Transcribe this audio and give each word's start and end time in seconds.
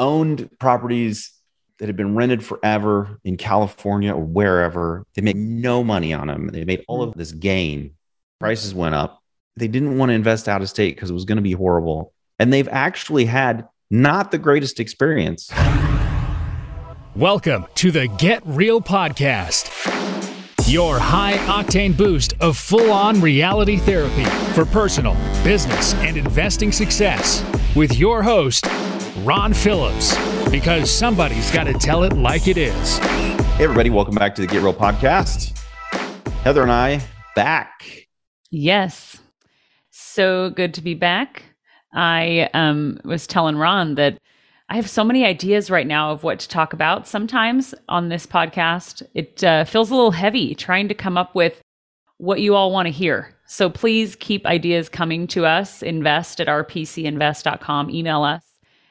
owned 0.00 0.48
properties 0.58 1.30
that 1.78 1.86
had 1.86 1.96
been 1.96 2.16
rented 2.16 2.42
forever 2.44 3.20
in 3.22 3.36
California 3.36 4.12
or 4.12 4.24
wherever. 4.24 5.06
They 5.14 5.22
made 5.22 5.36
no 5.36 5.84
money 5.84 6.12
on 6.14 6.26
them. 6.26 6.48
They 6.48 6.64
made 6.64 6.84
all 6.88 7.02
of 7.02 7.14
this 7.14 7.32
gain. 7.32 7.94
Prices 8.40 8.74
went 8.74 8.94
up. 8.94 9.22
They 9.56 9.68
didn't 9.68 9.98
want 9.98 10.08
to 10.08 10.14
invest 10.14 10.48
out 10.48 10.62
of 10.62 10.70
state 10.70 10.96
because 10.96 11.10
it 11.10 11.14
was 11.14 11.26
going 11.26 11.36
to 11.36 11.42
be 11.42 11.52
horrible. 11.52 12.14
And 12.38 12.50
they've 12.50 12.68
actually 12.68 13.26
had 13.26 13.68
not 13.90 14.30
the 14.30 14.38
greatest 14.38 14.80
experience. 14.80 15.50
Welcome 17.14 17.66
to 17.74 17.90
the 17.90 18.08
Get 18.18 18.42
Real 18.46 18.80
Podcast, 18.80 19.68
your 20.72 20.98
high 20.98 21.34
octane 21.34 21.94
boost 21.94 22.32
of 22.40 22.56
full 22.56 22.90
on 22.90 23.20
reality 23.20 23.76
therapy 23.76 24.24
for 24.54 24.64
personal, 24.64 25.14
business, 25.44 25.92
and 25.94 26.16
investing 26.16 26.72
success 26.72 27.44
with 27.76 27.98
your 27.98 28.22
host, 28.22 28.64
Ron 29.18 29.52
Phillips, 29.52 30.16
because 30.50 30.90
somebody's 30.90 31.50
got 31.50 31.64
to 31.64 31.72
tell 31.74 32.04
it 32.04 32.12
like 32.12 32.46
it 32.46 32.56
is. 32.56 32.98
Hey, 32.98 33.64
everybody, 33.64 33.90
welcome 33.90 34.14
back 34.14 34.34
to 34.36 34.40
the 34.40 34.46
Get 34.46 34.62
Real 34.62 34.72
Podcast. 34.72 35.58
Heather 36.42 36.62
and 36.62 36.70
I 36.70 37.02
back. 37.34 38.06
Yes. 38.50 39.18
So 39.90 40.50
good 40.50 40.74
to 40.74 40.80
be 40.80 40.94
back. 40.94 41.42
I 41.92 42.48
um, 42.54 43.00
was 43.04 43.26
telling 43.26 43.56
Ron 43.56 43.96
that 43.96 44.18
I 44.68 44.76
have 44.76 44.88
so 44.88 45.02
many 45.02 45.24
ideas 45.24 45.70
right 45.70 45.86
now 45.86 46.12
of 46.12 46.22
what 46.22 46.38
to 46.40 46.48
talk 46.48 46.72
about. 46.72 47.08
Sometimes 47.08 47.74
on 47.88 48.08
this 48.08 48.26
podcast, 48.26 49.02
it 49.14 49.42
uh, 49.42 49.64
feels 49.64 49.90
a 49.90 49.94
little 49.94 50.12
heavy 50.12 50.54
trying 50.54 50.86
to 50.86 50.94
come 50.94 51.18
up 51.18 51.34
with 51.34 51.60
what 52.18 52.40
you 52.40 52.54
all 52.54 52.70
want 52.70 52.86
to 52.86 52.92
hear. 52.92 53.34
So 53.46 53.68
please 53.68 54.14
keep 54.14 54.46
ideas 54.46 54.88
coming 54.88 55.26
to 55.28 55.46
us. 55.46 55.82
Invest 55.82 56.40
at 56.40 56.46
rpcinvest.com. 56.46 57.90
Email 57.90 58.22
us 58.22 58.49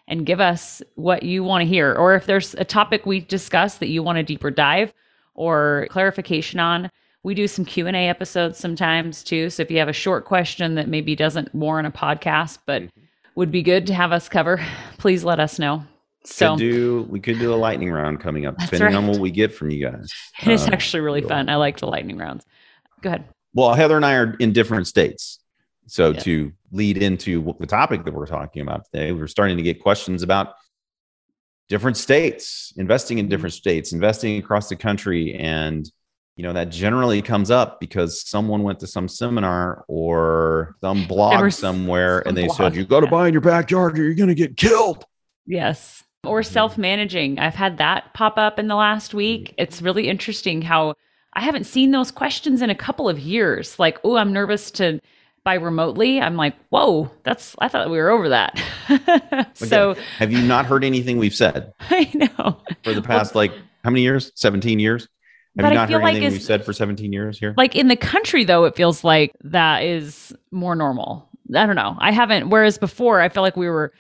and 0.09 0.26
give 0.26 0.41
us 0.41 0.81
what 0.95 1.23
you 1.23 1.44
want 1.44 1.62
to 1.62 1.68
hear. 1.68 1.94
Or 1.94 2.16
if 2.16 2.26
there's 2.26 2.55
a 2.55 2.66
topic 2.66 3.05
we 3.05 3.22
discuss 3.22 3.76
that 3.77 3.88
you 3.88 4.04
want 4.04 4.18
a 4.18 4.23
deeper 4.23 4.52
dive 4.52 4.93
or 5.35 5.88
clarification 5.91 6.60
on, 6.60 6.90
we 7.24 7.35
do 7.35 7.48
some 7.48 7.63
q&a 7.63 7.91
episodes 7.93 8.57
sometimes 8.57 9.24
too. 9.24 9.49
So 9.49 9.62
if 9.62 9.70
you 9.71 9.77
have 9.77 9.88
a 9.88 9.93
short 9.93 10.26
question 10.26 10.76
that 10.76 10.88
maybe 10.88 11.16
doesn't 11.16 11.54
warrant 11.54 11.88
a 11.88 11.91
podcast 11.91 12.60
but 12.66 12.84
would 13.35 13.51
be 13.51 13.62
good 13.62 13.88
to 13.88 13.93
have 13.93 14.12
us 14.12 14.27
cover 14.27 14.60
please 14.98 15.24
let 15.24 15.40
us 15.40 15.60
know. 15.60 15.84
So 16.26 16.51
could 16.51 16.60
do 16.60 17.07
we 17.10 17.20
could 17.20 17.40
do 17.40 17.54
a 17.54 17.55
lightning 17.55 17.91
round 17.91 18.20
coming 18.20 18.46
up 18.46 18.57
depending 18.57 18.96
on 18.96 19.07
what 19.07 19.20
we 19.20 19.32
get 19.32 19.54
from 19.54 19.70
you 19.70 19.85
guys. 19.85 20.12
It's 20.41 20.68
Uh, 20.68 20.71
actually 20.71 21.01
really 21.01 21.21
fun. 21.21 21.49
I 21.49 21.55
like 21.55 21.77
the 21.79 21.88
lightning 21.88 22.18
rounds. 22.18 22.46
Go 23.01 23.10
ahead. 23.10 23.26
Well 23.54 23.73
heather 23.73 23.96
and 23.96 24.05
i 24.05 24.16
are 24.16 24.35
in 24.40 24.54
different 24.54 24.88
states 24.88 25.38
so 25.90 26.12
Yeah. 26.12 26.20
to 26.21 26.51
lead 26.71 26.98
into 26.98 27.55
the 27.59 27.65
topic 27.65 28.05
that 28.05 28.13
we're 28.13 28.26
talking 28.27 28.62
about 28.62 28.85
today 28.91 29.12
we're 29.12 29.27
starting 29.27 29.57
to 29.57 29.63
get 29.63 29.82
questions 29.82 30.23
about 30.23 30.54
different 31.68 31.98
states 31.98 32.73
investing 32.77 33.18
in 33.20 33.27
different 33.27 33.54
states 33.54 33.91
investing 33.93 34.37
across 34.37 34.70
the 34.70 34.76
country 34.76 35.35
and 35.35 35.91
you 36.35 36.43
know 36.43 36.54
that 36.54 36.70
generally 36.70 37.21
comes 37.21 37.51
up 37.51 37.79
because 37.79 38.26
someone 38.27 38.63
went 38.63 38.79
to 38.79 38.87
some 38.87 39.07
seminar 39.07 39.84
or 39.87 40.76
some 40.79 41.05
blog 41.05 41.51
somewhere 41.51 42.21
some 42.23 42.29
and 42.29 42.37
they 42.37 42.45
blog, 42.45 42.57
said 42.57 42.76
you 42.76 42.85
got 42.85 43.01
to 43.01 43.07
yeah. 43.07 43.12
buy 43.12 43.27
in 43.27 43.34
your 43.34 43.41
backyard 43.41 43.99
or 43.99 44.04
you're 44.04 44.13
going 44.13 44.29
to 44.29 44.35
get 44.35 44.55
killed. 44.55 45.04
Yes. 45.45 46.04
Or 46.23 46.41
Mhm. 46.41 46.45
self-managing. 46.45 47.40
I've 47.40 47.55
had 47.55 47.77
that 47.79 48.13
pop 48.13 48.37
up 48.37 48.57
in 48.57 48.67
the 48.67 48.76
last 48.76 49.13
week. 49.13 49.54
It's 49.57 49.82
really 49.82 50.07
interesting 50.07 50.62
how 50.62 50.93
i 51.34 51.41
haven't 51.41 51.65
seen 51.65 51.91
those 51.91 52.10
questions 52.10 52.62
in 52.62 52.70
a 52.70 52.76
couple 52.76 53.10
of 53.10 53.20
years. 53.20 53.77
Like 53.77 53.98
oh 54.05 54.15
i'm 54.15 54.32
nervous 54.32 54.71
to 54.71 54.99
buy 55.49 55.55
remotely 55.55 56.21
i'm 56.21 56.35
like 56.35 56.53
whoa 56.69 57.09
that's 57.23 57.55
i 57.57 57.67
thought 57.67 57.89
we 57.89 57.97
were 57.97 58.09
over 58.09 58.29
that. 58.29 58.61
So 59.55 59.91
Again, 59.91 60.03
have 60.17 60.31
you 60.31 60.41
not 60.41 60.65
heard 60.65 60.83
anything 60.83 61.17
we've 61.17 61.35
said? 61.35 61.73
I 61.79 62.09
know. 62.13 62.61
For 62.83 62.93
the 62.93 63.01
past 63.01 63.35
like 63.35 63.51
how 63.83 63.89
many 63.89 64.01
years? 64.01 64.31
17 64.35 64.79
years? 64.79 65.03
Have 65.57 65.63
But 65.63 65.69
you 65.69 65.73
not 65.75 65.89
heard 65.89 66.01
like 66.03 66.16
anything 66.16 66.33
we've 66.33 66.41
said 66.41 66.63
for 66.66 66.73
17 66.73 67.11
years 67.11 67.38
here? 67.39 67.53
Like 67.57 67.75
in 67.75 67.88
the 67.88 67.95
country 67.95 68.44
though 68.44 68.66
it 68.66 68.75
feels 68.75 69.03
like 69.03 69.31
that 69.43 69.83
is 69.83 70.33
more 70.51 70.75
normal. 70.75 71.27
I 71.55 71.65
don't 71.65 71.75
know. 71.75 71.95
I 71.99 72.11
haven't 72.11 72.49
whereas 72.49 72.77
before 72.77 73.19
i 73.21 73.29
feel 73.29 73.43
like 73.43 73.57
we 73.57 73.69
were 73.69 73.91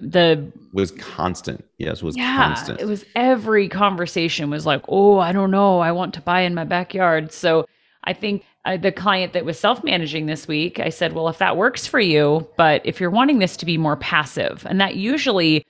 the 0.00 0.50
was 0.72 0.90
constant. 0.92 1.64
Yes 1.78 2.02
was 2.02 2.16
yeah 2.16 2.36
constant. 2.36 2.80
it 2.80 2.86
was 2.86 3.04
every 3.14 3.68
conversation 3.68 4.50
was 4.50 4.66
like 4.66 4.82
oh 4.88 5.18
i 5.18 5.32
don't 5.32 5.50
know. 5.52 5.78
I 5.78 5.92
want 5.92 6.14
to 6.14 6.20
buy 6.20 6.40
in 6.42 6.54
my 6.54 6.64
backyard. 6.64 7.32
So 7.32 7.66
i 8.04 8.12
think 8.12 8.44
uh, 8.64 8.76
the 8.76 8.92
client 8.92 9.32
that 9.32 9.44
was 9.44 9.58
self-managing 9.58 10.26
this 10.26 10.46
week 10.46 10.78
i 10.80 10.88
said 10.88 11.12
well 11.12 11.28
if 11.28 11.38
that 11.38 11.56
works 11.56 11.86
for 11.86 12.00
you 12.00 12.46
but 12.56 12.80
if 12.84 13.00
you're 13.00 13.10
wanting 13.10 13.38
this 13.38 13.56
to 13.56 13.64
be 13.66 13.78
more 13.78 13.96
passive 13.96 14.66
and 14.68 14.80
that 14.80 14.96
usually 14.96 15.64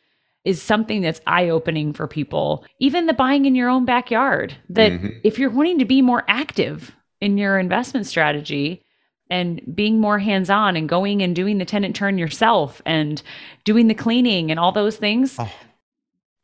is 0.45 0.61
something 0.63 1.01
that's 1.03 1.21
eye-opening 1.27 1.93
for 1.93 2.07
people 2.09 2.65
even 2.79 3.07
the 3.07 3.13
buying 3.13 3.45
in 3.45 3.55
your 3.55 3.69
own 3.69 3.85
backyard 3.85 4.57
that 4.69 4.91
Mhm. 4.93 5.21
if 5.23 5.39
you're 5.39 5.51
wanting 5.51 5.79
to 5.79 5.85
be 5.85 6.03
more 6.03 6.25
active 6.29 6.95
in 7.21 7.37
your 7.39 7.59
investment 7.59 8.07
strategy 8.07 8.83
and 9.29 9.61
being 9.77 10.01
more 10.01 10.19
hands-on 10.19 10.75
and 10.77 10.89
going 10.89 11.23
and 11.23 11.37
doing 11.37 11.59
the 11.59 11.65
tenant 11.65 11.95
turn 11.95 12.19
yourself 12.19 12.83
and 12.87 13.23
doing 13.65 13.87
the 13.87 13.95
cleaning 13.95 14.51
and 14.51 14.59
all 14.59 14.73
those 14.73 14.97
things 14.97 15.37
Oh. 15.39 15.53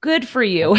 good 0.03 0.28
for 0.28 0.45
you 0.45 0.77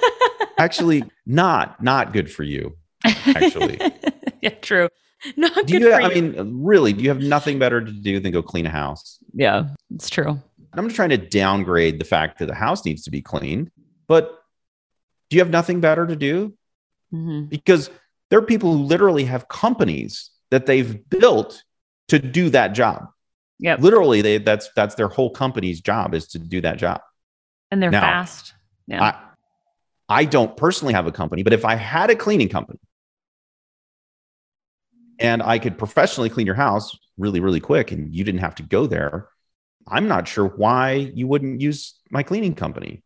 actually 0.58 1.04
not 1.26 1.82
not 1.82 2.12
good 2.12 2.30
for 2.30 2.42
you 2.44 2.76
actually. 3.04 3.78
yeah 4.42 4.50
true. 4.60 4.88
Not 5.36 5.54
do 5.66 5.78
good 5.78 5.82
you 5.82 5.92
i 5.92 6.12
you. 6.12 6.22
mean 6.22 6.62
really 6.64 6.92
do 6.92 7.02
you 7.02 7.08
have 7.08 7.20
nothing 7.22 7.58
better 7.58 7.80
to 7.80 7.90
do 7.92 8.18
than 8.20 8.32
go 8.32 8.42
clean 8.42 8.66
a 8.66 8.70
house? 8.70 9.18
Yeah 9.32 9.68
it's 9.94 10.10
true. 10.10 10.40
I'm 10.74 10.86
not 10.86 10.94
trying 10.94 11.10
to 11.10 11.16
downgrade 11.18 12.00
the 12.00 12.04
fact 12.04 12.38
that 12.38 12.46
the 12.46 12.54
house 12.54 12.84
needs 12.84 13.02
to 13.04 13.10
be 13.10 13.22
cleaned 13.22 13.70
but 14.08 14.38
do 15.30 15.36
you 15.36 15.40
have 15.42 15.50
nothing 15.50 15.80
better 15.80 16.06
to 16.06 16.16
do? 16.16 16.54
Mhm. 17.14 17.48
because 17.50 17.90
there 18.30 18.38
are 18.38 18.42
people 18.46 18.72
who 18.76 18.82
literally 18.84 19.24
have 19.24 19.46
companies 19.48 20.30
that 20.50 20.64
they've 20.66 21.08
built 21.10 21.62
to 22.08 22.18
do 22.18 22.48
that 22.50 22.68
job. 22.74 23.06
Yeah. 23.58 23.76
literally 23.78 24.22
they 24.22 24.38
that's 24.38 24.70
that's 24.74 24.94
their 24.96 25.08
whole 25.08 25.30
company's 25.30 25.80
job 25.80 26.14
is 26.14 26.26
to 26.28 26.38
do 26.38 26.60
that 26.62 26.78
job. 26.78 27.00
And 27.70 27.80
they're 27.82 27.90
Now, 27.90 28.00
fast. 28.00 28.54
Yeah. 28.88 29.02
I 29.04 30.20
I 30.22 30.24
don't 30.24 30.56
personally 30.56 30.94
have 30.94 31.06
a 31.06 31.12
company, 31.12 31.42
but 31.42 31.52
if 31.52 31.64
I 31.64 31.74
had 31.76 32.10
a 32.10 32.16
cleaning 32.16 32.48
company 32.48 32.80
and 35.22 35.42
I 35.42 35.58
could 35.58 35.78
professionally 35.78 36.28
clean 36.28 36.46
your 36.46 36.54
house 36.54 36.96
really, 37.18 37.40
really 37.40 37.60
quick 37.60 37.92
and 37.92 38.14
you 38.14 38.24
didn't 38.24 38.40
have 38.40 38.54
to 38.56 38.62
go 38.62 38.86
there, 38.86 39.28
I'm 39.88 40.08
not 40.08 40.28
sure 40.28 40.46
why 40.46 40.92
you 41.14 41.26
wouldn't 41.26 41.60
use 41.60 41.94
my 42.10 42.22
cleaning 42.22 42.54
company. 42.54 43.02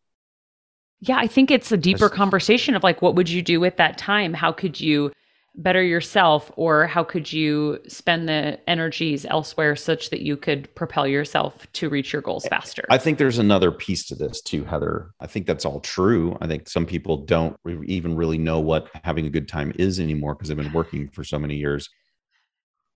Yeah, 0.99 1.17
I 1.17 1.27
think 1.27 1.51
it's 1.51 1.71
a 1.71 1.77
deeper 1.77 2.09
conversation 2.09 2.75
of 2.75 2.83
like, 2.83 3.01
what 3.01 3.15
would 3.15 3.29
you 3.29 3.41
do 3.41 3.59
with 3.59 3.77
that 3.77 3.97
time? 3.97 4.33
How 4.33 4.51
could 4.51 4.79
you 4.79 5.11
better 5.57 5.81
yourself, 5.83 6.51
or 6.55 6.85
how 6.85 7.03
could 7.03 7.33
you 7.33 7.79
spend 7.87 8.29
the 8.29 8.59
energies 8.69 9.25
elsewhere 9.25 9.75
such 9.75 10.11
that 10.11 10.21
you 10.21 10.37
could 10.37 10.73
propel 10.75 11.07
yourself 11.07 11.65
to 11.73 11.89
reach 11.89 12.13
your 12.13 12.21
goals 12.21 12.45
faster? 12.47 12.83
I 12.89 12.99
think 12.99 13.17
there's 13.17 13.39
another 13.39 13.71
piece 13.71 14.05
to 14.07 14.15
this 14.15 14.41
too, 14.41 14.63
Heather. 14.63 15.11
I 15.19 15.27
think 15.27 15.47
that's 15.47 15.65
all 15.65 15.79
true. 15.79 16.37
I 16.41 16.47
think 16.47 16.69
some 16.69 16.85
people 16.85 17.25
don't 17.25 17.57
re- 17.63 17.87
even 17.87 18.15
really 18.15 18.37
know 18.37 18.59
what 18.59 18.89
having 19.03 19.25
a 19.25 19.31
good 19.31 19.47
time 19.47 19.73
is 19.79 19.99
anymore 19.99 20.35
because 20.35 20.49
they've 20.49 20.57
been 20.57 20.73
working 20.73 21.09
for 21.09 21.23
so 21.23 21.39
many 21.39 21.55
years. 21.55 21.89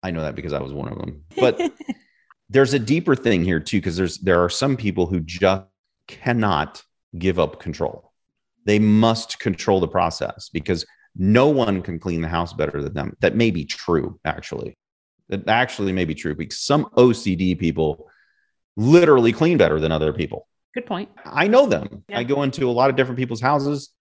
I 0.03 0.11
know 0.11 0.21
that 0.21 0.35
because 0.35 0.53
I 0.53 0.61
was 0.61 0.73
one 0.73 0.91
of 0.91 0.97
them. 0.97 1.23
But 1.37 1.59
there's 2.49 2.73
a 2.73 2.79
deeper 2.79 3.15
thing 3.15 3.43
here 3.43 3.59
too 3.59 3.77
because 3.77 3.95
there's 3.95 4.17
there 4.19 4.43
are 4.43 4.49
some 4.49 4.75
people 4.77 5.05
who 5.07 5.19
just 5.21 5.63
cannot 6.07 6.83
give 7.17 7.39
up 7.39 7.59
control 7.59 8.11
they 8.65 8.77
must 8.79 9.39
control 9.39 9.79
the 9.79 9.87
process 9.87 10.49
because 10.51 10.85
no 11.15 11.47
one 11.47 11.81
can 11.81 11.97
clean 11.99 12.21
the 12.21 12.27
house 12.27 12.53
better 12.53 12.81
than 12.81 12.93
them 12.93 13.15
that 13.21 13.35
may 13.35 13.51
be 13.51 13.63
true 13.65 14.19
actually 14.25 14.77
that 15.29 15.47
actually 15.47 15.91
may 15.93 16.03
be 16.05 16.13
true 16.15 16.35
because 16.35 16.59
some 16.59 16.85
ocd 16.97 17.57
people 17.59 18.07
literally 18.75 19.31
clean 19.31 19.57
better 19.57 19.79
than 19.79 19.91
other 19.91 20.11
people 20.13 20.47
Good 20.73 20.85
point. 20.85 21.09
i 21.25 21.47
know 21.47 21.65
them 21.65 22.03
Yeah. 22.09 22.19
i 22.19 22.23
go 22.23 22.43
into 22.43 22.69
a 22.69 22.71
lot 22.71 22.89
of 22.89 22.95
different 22.97 23.17
people's 23.17 23.41
houses 23.41 23.91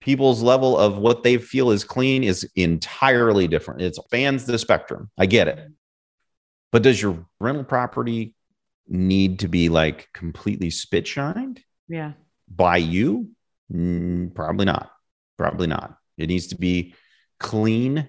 people's 0.00 0.42
level 0.42 0.76
of 0.78 0.98
what 0.98 1.22
they 1.22 1.38
feel 1.38 1.70
is 1.70 1.84
clean 1.84 2.22
is 2.22 2.48
entirely 2.56 3.48
different 3.48 3.80
it 3.82 3.94
spans 3.94 4.44
the 4.44 4.58
spectrum 4.58 5.10
i 5.18 5.26
get 5.26 5.48
it 5.48 5.68
but 6.72 6.82
does 6.82 7.00
your 7.00 7.26
rental 7.40 7.64
property 7.64 8.34
need 8.88 9.40
to 9.40 9.48
be 9.48 9.68
like 9.68 10.08
completely 10.12 10.70
spit 10.70 11.06
shined 11.06 11.60
Yeah. 11.88 12.12
by 12.48 12.76
you? 12.76 13.30
Mm, 13.72 14.34
probably 14.34 14.64
not. 14.66 14.92
Probably 15.38 15.66
not. 15.66 15.96
It 16.18 16.28
needs 16.28 16.48
to 16.48 16.56
be 16.56 16.94
clean 17.40 18.08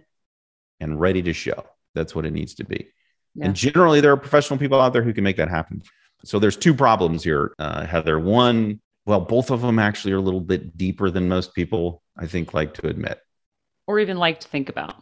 and 0.79 0.99
ready 0.99 1.21
to 1.23 1.33
show. 1.33 1.63
That's 1.95 2.13
what 2.13 2.25
it 2.25 2.33
needs 2.33 2.55
to 2.55 2.65
be. 2.65 2.89
Yeah. 3.35 3.45
And 3.45 3.55
generally, 3.55 4.01
there 4.01 4.11
are 4.11 4.17
professional 4.17 4.59
people 4.59 4.79
out 4.79 4.93
there 4.93 5.01
who 5.03 5.13
can 5.13 5.23
make 5.23 5.37
that 5.37 5.49
happen. 5.49 5.81
So 6.25 6.37
there's 6.37 6.57
two 6.57 6.73
problems 6.75 7.23
here, 7.23 7.53
uh, 7.57 7.85
Heather. 7.85 8.19
One, 8.19 8.81
well, 9.07 9.21
both 9.21 9.51
of 9.51 9.61
them 9.61 9.79
actually 9.79 10.11
are 10.11 10.17
a 10.17 10.21
little 10.21 10.41
bit 10.41 10.77
deeper 10.77 11.09
than 11.09 11.29
most 11.29 11.55
people, 11.55 12.03
I 12.19 12.27
think, 12.27 12.53
like 12.53 12.73
to 12.75 12.87
admit. 12.87 13.19
Or 13.87 13.99
even 13.99 14.17
like 14.17 14.41
to 14.41 14.47
think 14.49 14.67
about. 14.67 15.01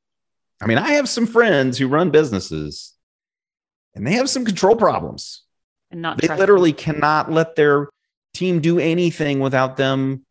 I 0.61 0.67
mean, 0.67 0.77
I 0.77 0.91
have 0.91 1.09
some 1.09 1.25
friends 1.25 1.79
who 1.79 1.87
run 1.87 2.11
businesses 2.11 2.93
and 3.95 4.05
they 4.05 4.13
have 4.13 4.29
some 4.29 4.45
control 4.45 4.75
problems. 4.75 5.41
And 5.89 6.03
not 6.03 6.21
They 6.21 6.27
literally 6.27 6.71
cannot 6.71 7.31
let 7.31 7.55
their 7.55 7.89
team 8.35 8.61
do 8.61 8.77
anything 8.77 9.39
without 9.39 9.75
them 9.75 10.23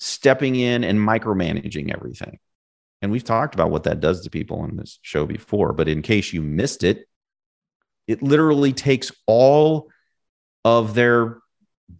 stepping 0.00 0.56
in 0.56 0.82
and 0.82 0.98
micromanaging 0.98 1.92
everything. 1.92 2.38
And 3.02 3.12
we've 3.12 3.24
talked 3.24 3.54
about 3.54 3.70
what 3.70 3.84
that 3.84 4.00
does 4.00 4.22
to 4.22 4.30
people 4.30 4.60
on 4.60 4.76
this 4.76 4.98
show 5.02 5.26
before, 5.26 5.74
but 5.74 5.86
in 5.86 6.00
case 6.00 6.32
you 6.32 6.40
missed 6.40 6.82
it, 6.82 7.06
it 8.06 8.22
literally 8.22 8.72
takes 8.72 9.12
all 9.26 9.90
of 10.64 10.94
their 10.94 11.40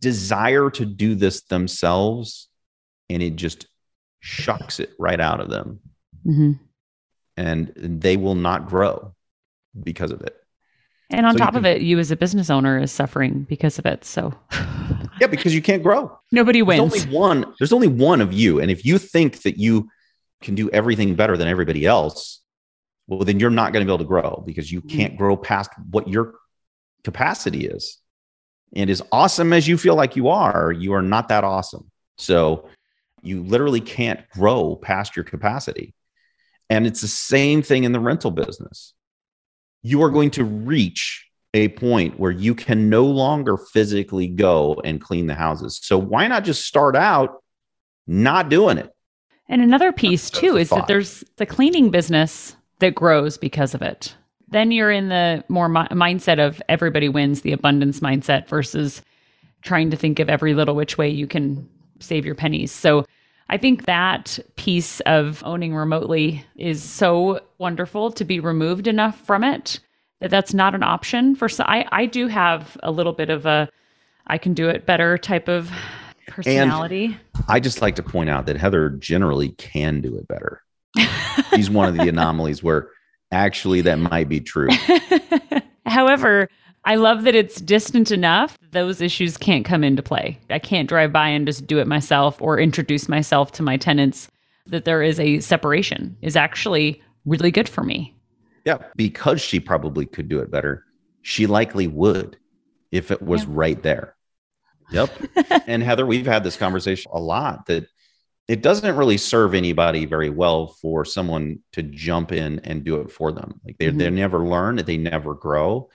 desire 0.00 0.70
to 0.70 0.84
do 0.84 1.14
this 1.14 1.42
themselves 1.42 2.48
and 3.10 3.22
it 3.22 3.36
just 3.36 3.66
shucks 4.20 4.80
it 4.80 4.90
right 4.98 5.20
out 5.20 5.40
of 5.40 5.48
them. 5.50 5.80
Mm-hmm. 6.26 6.52
And 7.36 7.72
they 7.76 8.16
will 8.16 8.34
not 8.34 8.66
grow 8.68 9.14
because 9.80 10.10
of 10.10 10.20
it. 10.22 10.34
And 11.10 11.24
on 11.24 11.32
So 11.34 11.38
top 11.38 11.54
of 11.54 11.64
it, 11.64 11.80
you 11.82 11.98
as 11.98 12.10
a 12.10 12.16
business 12.16 12.50
owner 12.50 12.78
is 12.78 12.92
suffering 12.92 13.46
because 13.48 13.78
of 13.78 13.86
it. 13.86 14.04
So 14.04 14.34
Yeah, 15.20 15.28
because 15.28 15.54
you 15.54 15.62
can't 15.62 15.82
grow. 15.82 16.18
nobody 16.32 16.60
There's 16.60 16.80
wins. 16.80 17.04
only 17.06 17.16
one. 17.16 17.54
There's 17.58 17.72
only 17.72 17.88
one 17.88 18.20
of 18.20 18.32
you, 18.32 18.60
and 18.60 18.70
if 18.70 18.84
you 18.84 18.98
think 18.98 19.42
that 19.42 19.56
you 19.56 19.88
can 20.42 20.54
do 20.54 20.68
everything 20.70 21.14
better 21.14 21.36
than 21.36 21.48
everybody 21.48 21.86
else, 21.86 22.40
well, 23.06 23.20
then 23.20 23.40
you're 23.40 23.50
not 23.50 23.72
going 23.72 23.84
to 23.84 23.86
be 23.86 23.90
able 23.92 24.04
to 24.04 24.08
grow 24.08 24.42
because 24.46 24.70
you 24.70 24.80
can't 24.80 25.16
grow 25.16 25.36
past 25.36 25.70
what 25.90 26.08
your 26.08 26.34
capacity 27.04 27.66
is. 27.66 27.98
And 28.74 28.90
as 28.90 29.02
awesome 29.12 29.52
as 29.52 29.66
you 29.66 29.78
feel 29.78 29.94
like 29.94 30.16
you 30.16 30.28
are, 30.28 30.72
you 30.72 30.92
are 30.92 31.02
not 31.02 31.28
that 31.28 31.44
awesome. 31.44 31.90
So 32.18 32.68
you 33.22 33.42
literally 33.42 33.80
can't 33.80 34.28
grow 34.30 34.76
past 34.76 35.16
your 35.16 35.24
capacity. 35.24 35.94
And 36.70 36.86
it's 36.86 37.00
the 37.00 37.08
same 37.08 37.62
thing 37.62 37.84
in 37.84 37.92
the 37.92 38.00
rental 38.00 38.30
business. 38.30 38.92
You 39.82 40.02
are 40.02 40.10
going 40.10 40.30
to 40.32 40.44
reach 40.44 41.26
a 41.54 41.68
point 41.68 42.20
where 42.20 42.30
you 42.30 42.54
can 42.54 42.90
no 42.90 43.04
longer 43.04 43.56
physically 43.56 44.28
go 44.28 44.80
and 44.84 45.00
clean 45.00 45.26
the 45.26 45.34
houses. 45.34 45.80
So 45.82 45.96
why 45.96 46.28
not 46.28 46.44
just 46.44 46.66
start 46.66 46.94
out 46.94 47.42
not 48.06 48.50
doing 48.50 48.76
it? 48.78 48.90
And 49.48 49.62
another 49.62 49.92
piece 49.92 50.28
That's 50.28 50.40
too 50.40 50.56
is 50.56 50.68
that 50.70 50.88
there's 50.88 51.24
the 51.36 51.46
cleaning 51.46 51.90
business 51.90 52.54
that 52.80 52.94
grows 52.94 53.38
because 53.38 53.74
of 53.74 53.80
it. 53.80 54.14
Then 54.50 54.70
you're 54.70 54.90
in 54.90 55.08
the 55.08 55.44
more 55.48 55.68
mi- 55.68 55.88
mindset 55.90 56.44
of 56.44 56.62
everybody 56.68 57.08
wins, 57.08 57.42
the 57.42 57.52
abundance 57.52 58.00
mindset 58.00 58.48
versus 58.48 59.02
trying 59.62 59.90
to 59.90 59.96
think 59.96 60.18
of 60.18 60.28
every 60.28 60.54
little 60.54 60.74
which 60.74 60.96
way 60.96 61.08
you 61.08 61.26
can 61.26 61.68
save 62.00 62.24
your 62.24 62.34
pennies. 62.34 62.72
So 62.72 63.04
I 63.50 63.56
think 63.56 63.86
that 63.86 64.38
piece 64.56 65.00
of 65.00 65.42
owning 65.44 65.74
remotely 65.74 66.44
is 66.56 66.82
so 66.82 67.40
wonderful 67.58 68.12
to 68.12 68.24
be 68.24 68.40
removed 68.40 68.86
enough 68.86 69.18
from 69.20 69.42
it 69.42 69.80
that 70.20 70.30
that's 70.30 70.52
not 70.52 70.74
an 70.74 70.82
option 70.82 71.34
for 71.34 71.48
so 71.48 71.64
I 71.64 71.86
I 71.92 72.06
do 72.06 72.26
have 72.26 72.76
a 72.82 72.90
little 72.90 73.12
bit 73.12 73.30
of 73.30 73.46
a 73.46 73.68
I 74.26 74.36
can 74.38 74.52
do 74.52 74.68
it 74.68 74.84
better 74.84 75.16
type 75.16 75.48
of 75.48 75.70
personality. 76.26 77.16
I 77.48 77.60
just 77.60 77.80
like 77.80 77.96
to 77.96 78.02
point 78.02 78.28
out 78.28 78.46
that 78.46 78.56
Heather 78.56 78.90
generally 78.90 79.50
can 79.50 80.00
do 80.00 80.16
it 80.16 80.28
better. 80.28 80.62
She's 81.54 81.70
one 81.70 81.88
of 81.88 81.96
the 81.96 82.08
anomalies 82.08 82.62
where 82.62 82.90
actually 83.32 83.80
that 83.82 83.98
might 83.98 84.28
be 84.28 84.40
true. 84.40 84.68
However, 85.86 86.48
I 86.84 86.94
love 86.96 87.24
that 87.24 87.34
it's 87.34 87.60
distant 87.60 88.10
enough 88.10 88.58
those 88.70 89.00
issues 89.00 89.36
can't 89.36 89.64
come 89.64 89.82
into 89.84 90.02
play. 90.02 90.38
I 90.50 90.58
can't 90.58 90.88
drive 90.88 91.12
by 91.12 91.28
and 91.28 91.46
just 91.46 91.66
do 91.66 91.78
it 91.78 91.86
myself 91.86 92.40
or 92.40 92.58
introduce 92.58 93.08
myself 93.08 93.52
to 93.52 93.62
my 93.62 93.76
tenants. 93.76 94.28
That 94.66 94.84
there 94.84 95.02
is 95.02 95.18
a 95.18 95.40
separation 95.40 96.16
is 96.20 96.36
actually 96.36 97.02
really 97.24 97.50
good 97.50 97.68
for 97.68 97.82
me. 97.82 98.14
Yeah, 98.66 98.78
because 98.96 99.40
she 99.40 99.60
probably 99.60 100.04
could 100.04 100.28
do 100.28 100.40
it 100.40 100.50
better. 100.50 100.84
She 101.22 101.46
likely 101.46 101.86
would 101.86 102.36
if 102.92 103.10
it 103.10 103.22
was 103.22 103.44
Yeah. 103.44 103.50
right 103.52 103.82
there. 103.82 104.14
Yep. 104.90 105.10
and 105.66 105.82
Heather, 105.82 106.04
we've 106.04 106.26
had 106.26 106.44
this 106.44 106.56
conversation 106.58 107.10
a 107.14 107.18
lot 107.18 107.64
that 107.66 107.86
it 108.48 108.62
doesn't 108.62 108.96
really 108.96 109.18
serve 109.18 109.54
anybody 109.54 110.06
very 110.06 110.30
well 110.30 110.68
for 110.68 111.04
someone 111.04 111.58
to 111.72 111.82
jump 111.82 112.32
in 112.32 112.58
and 112.60 112.82
do 112.82 112.96
it 113.02 113.10
for 113.10 113.30
them. 113.30 113.60
Like 113.64 113.76
they 113.78 113.86
Mhm. 113.92 113.98
they 113.98 114.10
never 114.10 114.38
learn, 114.40 114.76
they 114.76 114.96
never 114.96 115.34
grow. 115.34 115.90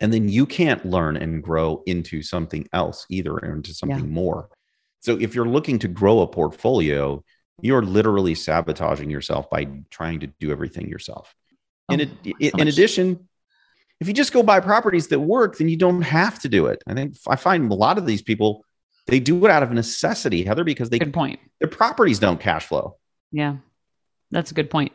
And 0.00 0.12
then 0.12 0.28
you 0.28 0.44
can't 0.46 0.84
learn 0.84 1.16
and 1.16 1.42
grow 1.42 1.82
into 1.86 2.22
something 2.22 2.68
else 2.72 3.06
either, 3.08 3.32
or 3.32 3.54
into 3.54 3.72
something 3.72 4.10
more. 4.10 4.48
So 5.00 5.18
if 5.18 5.34
you're 5.34 5.48
looking 5.48 5.78
to 5.80 5.88
grow 5.88 6.20
a 6.20 6.26
portfolio, 6.26 7.22
you're 7.62 7.82
literally 7.82 8.34
sabotaging 8.34 9.08
yourself 9.08 9.48
by 9.48 9.66
trying 9.90 10.20
to 10.20 10.26
do 10.40 10.50
everything 10.50 10.88
yourself. 10.88 11.34
In, 11.88 12.00
Oh, 12.00 12.04
in, 12.24 12.32
so 12.32 12.36
in 12.40 12.50
much. 12.58 12.68
addition, 12.68 13.28
if 14.00 14.08
you 14.08 14.12
just 14.12 14.32
go 14.32 14.42
buy 14.42 14.60
properties 14.60 15.08
that 15.08 15.20
work, 15.20 15.56
then 15.56 15.68
you 15.70 15.76
don't 15.78 16.02
have 16.02 16.38
to 16.40 16.48
do 16.50 16.66
it. 16.66 16.82
I 16.86 16.92
think 16.92 17.16
I 17.26 17.36
find 17.36 17.70
a 17.70 17.74
lot 17.74 17.96
of 17.96 18.04
these 18.04 18.20
people 18.20 18.65
they 19.06 19.20
do 19.20 19.44
it 19.44 19.50
out 19.50 19.62
of 19.62 19.72
necessity, 19.72 20.42
Heather, 20.44 20.64
because 20.64 20.90
they 20.90 20.98
Good 20.98 21.14
point. 21.14 21.38
their 21.60 21.68
properties 21.68 22.18
don't 22.18 22.40
cash 22.40 22.66
flow. 22.66 22.96
Yeah. 23.32 23.56
That's 24.32 24.50
a 24.50 24.54
good 24.54 24.70
point. 24.70 24.92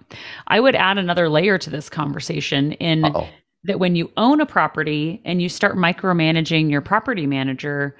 I 0.48 0.60
would 0.60 0.76
add 0.76 0.98
another 0.98 1.30
layer 1.30 1.58
to 1.58 1.70
this 1.70 1.90
conversation 1.90 2.74
in 2.74 3.06
Uh-oh. 3.06 3.30
that 3.64 3.80
when 3.80 3.96
you 3.96 4.12
own 4.18 4.42
a 4.42 4.46
property 4.46 5.22
and 5.24 5.42
you 5.42 5.48
start 5.48 5.78
micromanaging 5.78 6.70
your 6.70 6.82
property 6.82 7.26
manager 7.26 7.96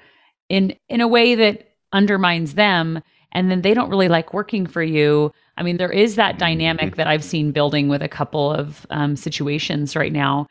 in 0.48 0.76
in 0.88 1.00
a 1.00 1.08
way 1.08 1.34
that 1.34 1.70
undermines 1.92 2.54
them 2.54 3.02
and 3.32 3.50
then 3.50 3.62
they 3.62 3.72
don't 3.72 3.88
really 3.88 4.08
like 4.08 4.34
working 4.34 4.66
for 4.66 4.82
you 4.82 5.32
i 5.56 5.62
mean 5.62 5.76
there 5.76 5.92
is 5.92 6.16
that 6.16 6.38
dynamic 6.38 6.96
that 6.96 7.06
i've 7.06 7.24
seen 7.24 7.52
building 7.52 7.88
with 7.88 8.02
a 8.02 8.08
couple 8.08 8.52
of 8.52 8.86
um, 8.90 9.14
situations 9.14 9.94
right 9.94 10.12
now 10.12 10.46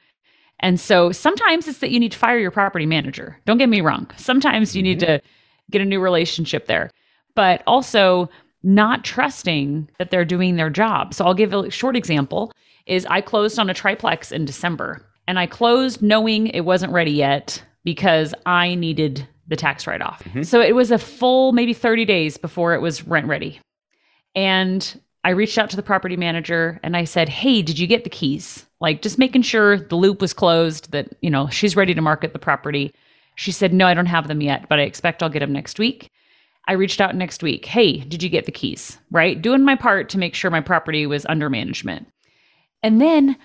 and 0.59 0.79
so 0.79 1.11
sometimes 1.11 1.67
it's 1.67 1.79
that 1.79 1.91
you 1.91 1.99
need 1.99 2.11
to 2.11 2.17
fire 2.17 2.37
your 2.39 2.51
property 2.51 2.85
manager 2.85 3.37
don't 3.45 3.57
get 3.57 3.69
me 3.69 3.81
wrong 3.81 4.09
sometimes 4.17 4.75
you 4.75 4.81
need 4.81 4.99
to 4.99 5.19
get 5.71 5.81
a 5.81 5.85
new 5.85 5.99
relationship 5.99 6.67
there 6.67 6.89
but 7.35 7.63
also 7.65 8.29
not 8.63 9.03
trusting 9.03 9.89
that 9.97 10.11
they're 10.11 10.25
doing 10.25 10.55
their 10.55 10.69
job 10.69 11.13
so 11.13 11.25
i'll 11.25 11.33
give 11.33 11.53
a 11.53 11.69
short 11.69 11.95
example 11.95 12.51
is 12.85 13.05
I 13.05 13.21
closed 13.21 13.59
on 13.59 13.69
a 13.69 13.73
triplex 13.73 14.31
in 14.31 14.45
December 14.45 15.05
and 15.27 15.39
I 15.39 15.45
closed 15.45 16.01
knowing 16.01 16.47
it 16.47 16.61
wasn't 16.61 16.93
ready 16.93 17.11
yet 17.11 17.63
because 17.83 18.33
I 18.45 18.75
needed 18.75 19.27
the 19.47 19.55
tax 19.55 19.87
write 19.87 20.01
off. 20.01 20.23
Mm-hmm. 20.23 20.43
So 20.43 20.61
it 20.61 20.75
was 20.75 20.91
a 20.91 20.97
full 20.97 21.51
maybe 21.51 21.73
30 21.73 22.05
days 22.05 22.37
before 22.37 22.73
it 22.73 22.81
was 22.81 23.07
rent 23.07 23.27
ready. 23.27 23.59
And 24.35 24.99
I 25.23 25.31
reached 25.31 25.57
out 25.57 25.69
to 25.71 25.75
the 25.75 25.83
property 25.83 26.17
manager 26.17 26.79
and 26.83 26.95
I 26.97 27.03
said, 27.03 27.29
Hey, 27.29 27.61
did 27.61 27.77
you 27.77 27.87
get 27.87 28.03
the 28.03 28.09
keys? 28.09 28.65
Like 28.79 29.01
just 29.01 29.19
making 29.19 29.43
sure 29.43 29.77
the 29.77 29.95
loop 29.95 30.21
was 30.21 30.33
closed, 30.33 30.91
that, 30.91 31.15
you 31.21 31.29
know, 31.29 31.47
she's 31.49 31.75
ready 31.75 31.93
to 31.93 32.01
market 32.01 32.33
the 32.33 32.39
property. 32.39 32.93
She 33.35 33.51
said, 33.51 33.73
No, 33.73 33.87
I 33.87 33.93
don't 33.93 34.05
have 34.05 34.27
them 34.27 34.41
yet, 34.41 34.67
but 34.69 34.79
I 34.79 34.83
expect 34.83 35.23
I'll 35.23 35.29
get 35.29 35.39
them 35.39 35.53
next 35.53 35.79
week. 35.79 36.09
I 36.67 36.73
reached 36.73 37.01
out 37.01 37.15
next 37.15 37.41
week. 37.41 37.65
Hey, 37.65 37.97
did 37.97 38.21
you 38.21 38.29
get 38.29 38.45
the 38.45 38.51
keys? 38.51 38.97
Right? 39.09 39.41
Doing 39.41 39.63
my 39.63 39.75
part 39.75 40.09
to 40.09 40.17
make 40.17 40.35
sure 40.35 40.51
my 40.51 40.61
property 40.61 41.05
was 41.07 41.25
under 41.27 41.49
management. 41.49 42.07
And 42.83 43.01
then 43.01 43.35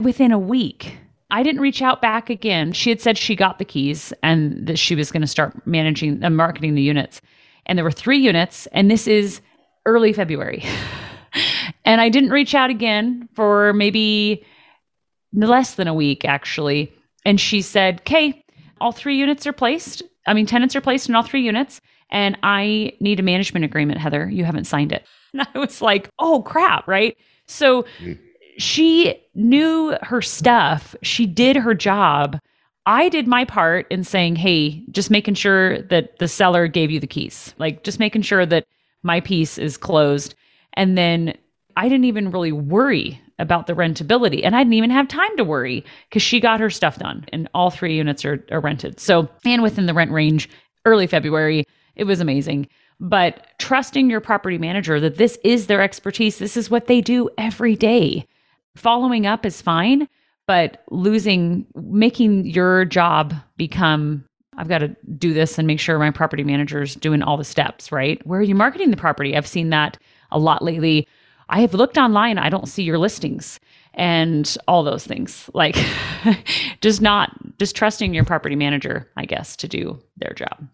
within 0.00 0.32
a 0.32 0.38
week, 0.38 0.98
I 1.30 1.42
didn't 1.42 1.60
reach 1.60 1.82
out 1.82 2.02
back 2.02 2.30
again. 2.30 2.72
She 2.72 2.90
had 2.90 3.00
said 3.00 3.18
she 3.18 3.34
got 3.34 3.58
the 3.58 3.64
keys 3.64 4.12
and 4.22 4.66
that 4.66 4.78
she 4.78 4.94
was 4.94 5.10
going 5.10 5.22
to 5.22 5.26
start 5.26 5.66
managing 5.66 6.22
and 6.22 6.36
marketing 6.36 6.74
the 6.74 6.82
units. 6.82 7.20
And 7.66 7.78
there 7.78 7.84
were 7.84 7.90
three 7.90 8.18
units, 8.18 8.66
and 8.72 8.90
this 8.90 9.08
is 9.08 9.40
early 9.86 10.12
February. 10.12 10.62
and 11.84 12.00
I 12.00 12.08
didn't 12.08 12.30
reach 12.30 12.54
out 12.54 12.70
again 12.70 13.28
for 13.34 13.72
maybe 13.72 14.44
less 15.32 15.74
than 15.74 15.88
a 15.88 15.94
week, 15.94 16.24
actually. 16.24 16.92
And 17.24 17.40
she 17.40 17.62
said, 17.62 18.00
Okay, 18.00 18.43
all 18.84 18.92
three 18.92 19.16
units 19.16 19.46
are 19.46 19.52
placed. 19.52 20.02
I 20.26 20.34
mean, 20.34 20.44
tenants 20.44 20.76
are 20.76 20.80
placed 20.82 21.08
in 21.08 21.14
all 21.14 21.22
three 21.22 21.42
units. 21.42 21.80
And 22.10 22.38
I 22.42 22.92
need 23.00 23.18
a 23.18 23.22
management 23.22 23.64
agreement, 23.64 23.98
Heather. 23.98 24.28
You 24.28 24.44
haven't 24.44 24.66
signed 24.66 24.92
it. 24.92 25.06
And 25.32 25.44
I 25.52 25.58
was 25.58 25.82
like, 25.82 26.10
Oh, 26.20 26.42
crap. 26.42 26.86
Right. 26.86 27.16
So 27.46 27.86
mm. 27.98 28.16
she 28.56 29.20
knew 29.34 29.96
her 30.02 30.22
stuff. 30.22 30.94
She 31.02 31.26
did 31.26 31.56
her 31.56 31.74
job. 31.74 32.38
I 32.86 33.08
did 33.08 33.26
my 33.26 33.44
part 33.44 33.86
in 33.90 34.04
saying, 34.04 34.36
hey, 34.36 34.84
just 34.92 35.10
making 35.10 35.34
sure 35.34 35.82
that 35.82 36.18
the 36.18 36.28
seller 36.28 36.68
gave 36.68 36.92
you 36.92 37.00
the 37.00 37.08
keys, 37.08 37.52
like 37.58 37.82
just 37.82 37.98
making 37.98 38.22
sure 38.22 38.46
that 38.46 38.66
my 39.02 39.20
piece 39.20 39.58
is 39.58 39.76
closed. 39.76 40.36
And 40.74 40.96
then 40.96 41.34
I 41.76 41.88
didn't 41.88 42.04
even 42.04 42.30
really 42.30 42.52
worry 42.52 43.20
about 43.38 43.66
the 43.66 43.74
rentability. 43.74 44.44
And 44.44 44.54
I 44.54 44.60
didn't 44.60 44.74
even 44.74 44.90
have 44.90 45.08
time 45.08 45.36
to 45.36 45.44
worry 45.44 45.84
because 46.08 46.22
she 46.22 46.40
got 46.40 46.60
her 46.60 46.70
stuff 46.70 46.98
done 46.98 47.24
and 47.32 47.48
all 47.54 47.70
three 47.70 47.96
units 47.96 48.24
are, 48.24 48.44
are 48.50 48.60
rented. 48.60 49.00
So, 49.00 49.28
and 49.44 49.62
within 49.62 49.86
the 49.86 49.94
rent 49.94 50.12
range, 50.12 50.48
early 50.84 51.06
February, 51.06 51.64
it 51.96 52.04
was 52.04 52.20
amazing. 52.20 52.68
But 53.00 53.46
trusting 53.58 54.08
your 54.08 54.20
property 54.20 54.58
manager 54.58 55.00
that 55.00 55.16
this 55.16 55.36
is 55.42 55.66
their 55.66 55.82
expertise, 55.82 56.38
this 56.38 56.56
is 56.56 56.70
what 56.70 56.86
they 56.86 57.00
do 57.00 57.28
every 57.36 57.74
day 57.74 58.26
following 58.76 59.26
up 59.26 59.46
is 59.46 59.62
fine, 59.62 60.08
but 60.46 60.82
losing, 60.90 61.66
making 61.74 62.46
your 62.46 62.84
job 62.84 63.34
become, 63.56 64.24
I've 64.56 64.68
got 64.68 64.78
to 64.78 64.96
do 65.16 65.32
this 65.32 65.58
and 65.58 65.66
make 65.66 65.80
sure 65.80 65.98
my 65.98 66.10
property 66.10 66.44
manager's 66.44 66.94
doing 66.94 67.22
all 67.22 67.36
the 67.36 67.44
steps, 67.44 67.90
right? 67.90 68.24
Where 68.26 68.40
are 68.40 68.44
you 68.44 68.54
marketing 68.54 68.90
the 68.90 68.96
property? 68.96 69.36
I've 69.36 69.46
seen 69.46 69.70
that 69.70 69.98
a 70.30 70.38
lot 70.38 70.62
lately. 70.62 71.08
I 71.48 71.60
have 71.60 71.74
looked 71.74 71.98
online, 71.98 72.38
I 72.38 72.48
don't 72.48 72.68
see 72.68 72.82
your 72.82 72.98
listings 72.98 73.60
and 73.94 74.56
all 74.66 74.82
those 74.82 75.06
things. 75.06 75.48
Like 75.54 75.76
just 76.80 77.00
not, 77.00 77.58
just 77.58 77.76
trusting 77.76 78.14
your 78.14 78.24
property 78.24 78.56
manager, 78.56 79.10
I 79.16 79.24
guess, 79.24 79.56
to 79.56 79.68
do 79.68 80.02
their 80.16 80.32
job. 80.32 80.66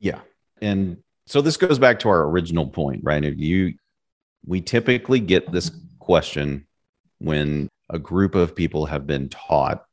Yeah. 0.00 0.20
And 0.60 0.98
so 1.26 1.40
this 1.40 1.56
goes 1.56 1.78
back 1.78 2.00
to 2.00 2.08
our 2.08 2.24
original 2.24 2.66
point, 2.66 3.00
right? 3.02 3.24
If 3.24 3.38
you 3.38 3.74
we 4.46 4.60
typically 4.60 5.20
get 5.20 5.50
this 5.50 5.70
question 5.98 6.66
when 7.18 7.68
a 7.88 7.98
group 7.98 8.34
of 8.34 8.54
people 8.54 8.86
have 8.86 9.06
been 9.06 9.30
taught 9.30 9.84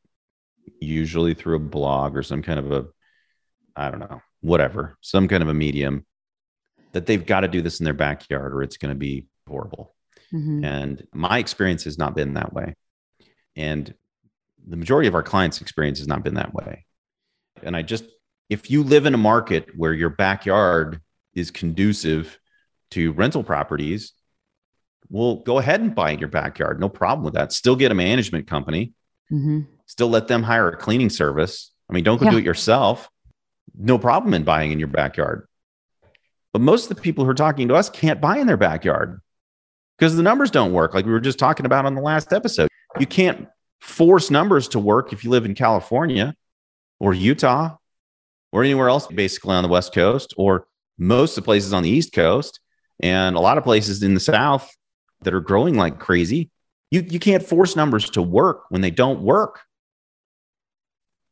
usually 0.82 1.34
through 1.34 1.56
a 1.56 1.60
blog 1.60 2.18
or 2.18 2.24
some 2.24 2.42
kind 2.42 2.60
of 2.60 2.72
a 2.72 2.86
I 3.76 3.90
don't 3.90 4.00
know, 4.00 4.22
whatever, 4.42 4.98
some 5.02 5.28
kind 5.28 5.42
of 5.42 5.50
a 5.50 5.54
medium 5.54 6.06
that 6.92 7.06
they've 7.06 7.26
got 7.26 7.42
to 7.42 7.48
do 7.48 7.62
this 7.62 7.80
in 7.80 7.86
their 7.86 7.94
backyard 7.94 8.54
or 8.54 8.64
it's 8.64 8.78
going 8.78 8.94
to 8.94 9.00
be 9.00 9.28
horrible. 9.48 9.96
Mm-hmm. 10.34 10.64
And 10.64 11.08
my 11.14 11.40
experience 11.40 11.84
has 11.84 11.98
not 11.98 12.16
been 12.16 12.36
that 12.36 12.54
way. 12.54 12.76
And 13.56 13.94
the 14.66 14.78
majority 14.78 15.08
of 15.08 15.16
our 15.16 15.24
clients' 15.24 15.62
experience 15.62 16.00
has 16.00 16.08
not 16.08 16.24
been 16.24 16.36
that 16.36 16.54
way. 16.54 16.86
And 17.64 17.76
I 17.76 17.82
just, 17.82 18.06
if 18.50 18.70
you 18.70 18.84
live 18.84 19.06
in 19.06 19.14
a 19.14 19.18
market 19.18 19.70
where 19.76 19.94
your 19.94 20.10
backyard 20.10 21.02
is 21.34 21.52
conducive 21.52 22.40
to 22.92 23.12
rental 23.14 23.44
properties, 23.44 24.14
well, 25.10 25.36
go 25.36 25.58
ahead 25.58 25.82
and 25.82 25.94
buy 25.94 26.12
in 26.12 26.20
your 26.20 26.30
backyard. 26.30 26.80
No 26.80 26.90
problem 26.90 27.26
with 27.26 27.34
that. 27.34 27.52
Still 27.52 27.76
get 27.76 27.92
a 27.92 27.96
management 27.96 28.48
company. 28.48 28.94
Mm-hmm. 29.32 29.62
Still 29.86 30.10
let 30.10 30.28
them 30.28 30.44
hire 30.44 30.70
a 30.70 30.78
cleaning 30.78 31.10
service. 31.10 31.72
I 31.90 31.94
mean, 31.94 32.04
don't 32.04 32.18
go 32.18 32.26
yeah. 32.26 32.32
do 32.32 32.38
it 32.38 32.46
yourself. 32.46 33.10
No 33.78 33.98
problem 33.98 34.34
in 34.34 34.44
buying 34.44 34.72
in 34.72 34.80
your 34.80 34.88
backyard. 34.88 35.48
But 36.54 36.62
most 36.62 36.90
of 36.90 36.96
the 36.96 37.02
people 37.02 37.24
who 37.24 37.32
are 37.32 37.36
talking 37.36 37.68
to 37.70 37.76
us 37.76 37.90
can't 37.90 38.22
buy 38.22 38.38
in 38.38 38.48
their 38.48 38.58
backyard 38.58 39.22
because 39.98 40.16
the 40.16 40.24
numbers 40.24 40.52
don't 40.52 40.74
work. 40.74 40.94
Like 40.94 41.06
we 41.06 41.12
were 41.12 41.20
just 41.20 41.40
talking 41.40 41.66
about 41.66 41.86
on 41.86 41.96
the 41.96 42.02
last 42.02 42.34
episode. 42.34 42.70
You 43.00 43.06
can't 43.06 43.48
force 43.80 44.30
numbers 44.30 44.68
to 44.70 44.80
work 44.80 45.14
if 45.14 45.24
you 45.24 45.30
live 45.30 45.46
in 45.46 45.56
California 45.56 46.36
or 47.00 47.14
Utah 47.14 47.78
or 48.52 48.64
anywhere 48.64 48.90
else, 48.90 49.08
basically 49.08 49.56
on 49.56 49.64
the 49.64 49.70
West 49.70 49.94
Coast 49.94 50.34
or 50.38 50.68
most 50.98 51.38
of 51.38 51.44
the 51.44 51.46
places 51.46 51.74
on 51.74 51.84
the 51.84 51.90
East 51.90 52.14
Coast 52.14 52.60
and 53.00 53.36
a 53.36 53.40
lot 53.40 53.58
of 53.58 53.64
places 53.64 54.04
in 54.04 54.14
the 54.14 54.20
South 54.20 54.70
that 55.22 55.34
are 55.34 55.40
growing 55.40 55.76
like 55.76 56.00
crazy. 56.00 56.52
You, 56.92 57.02
you 57.08 57.20
can't 57.20 57.44
force 57.44 57.76
numbers 57.76 58.10
to 58.12 58.22
work 58.22 58.66
when 58.70 58.82
they 58.82 58.92
don't 58.92 59.22
work. 59.22 59.62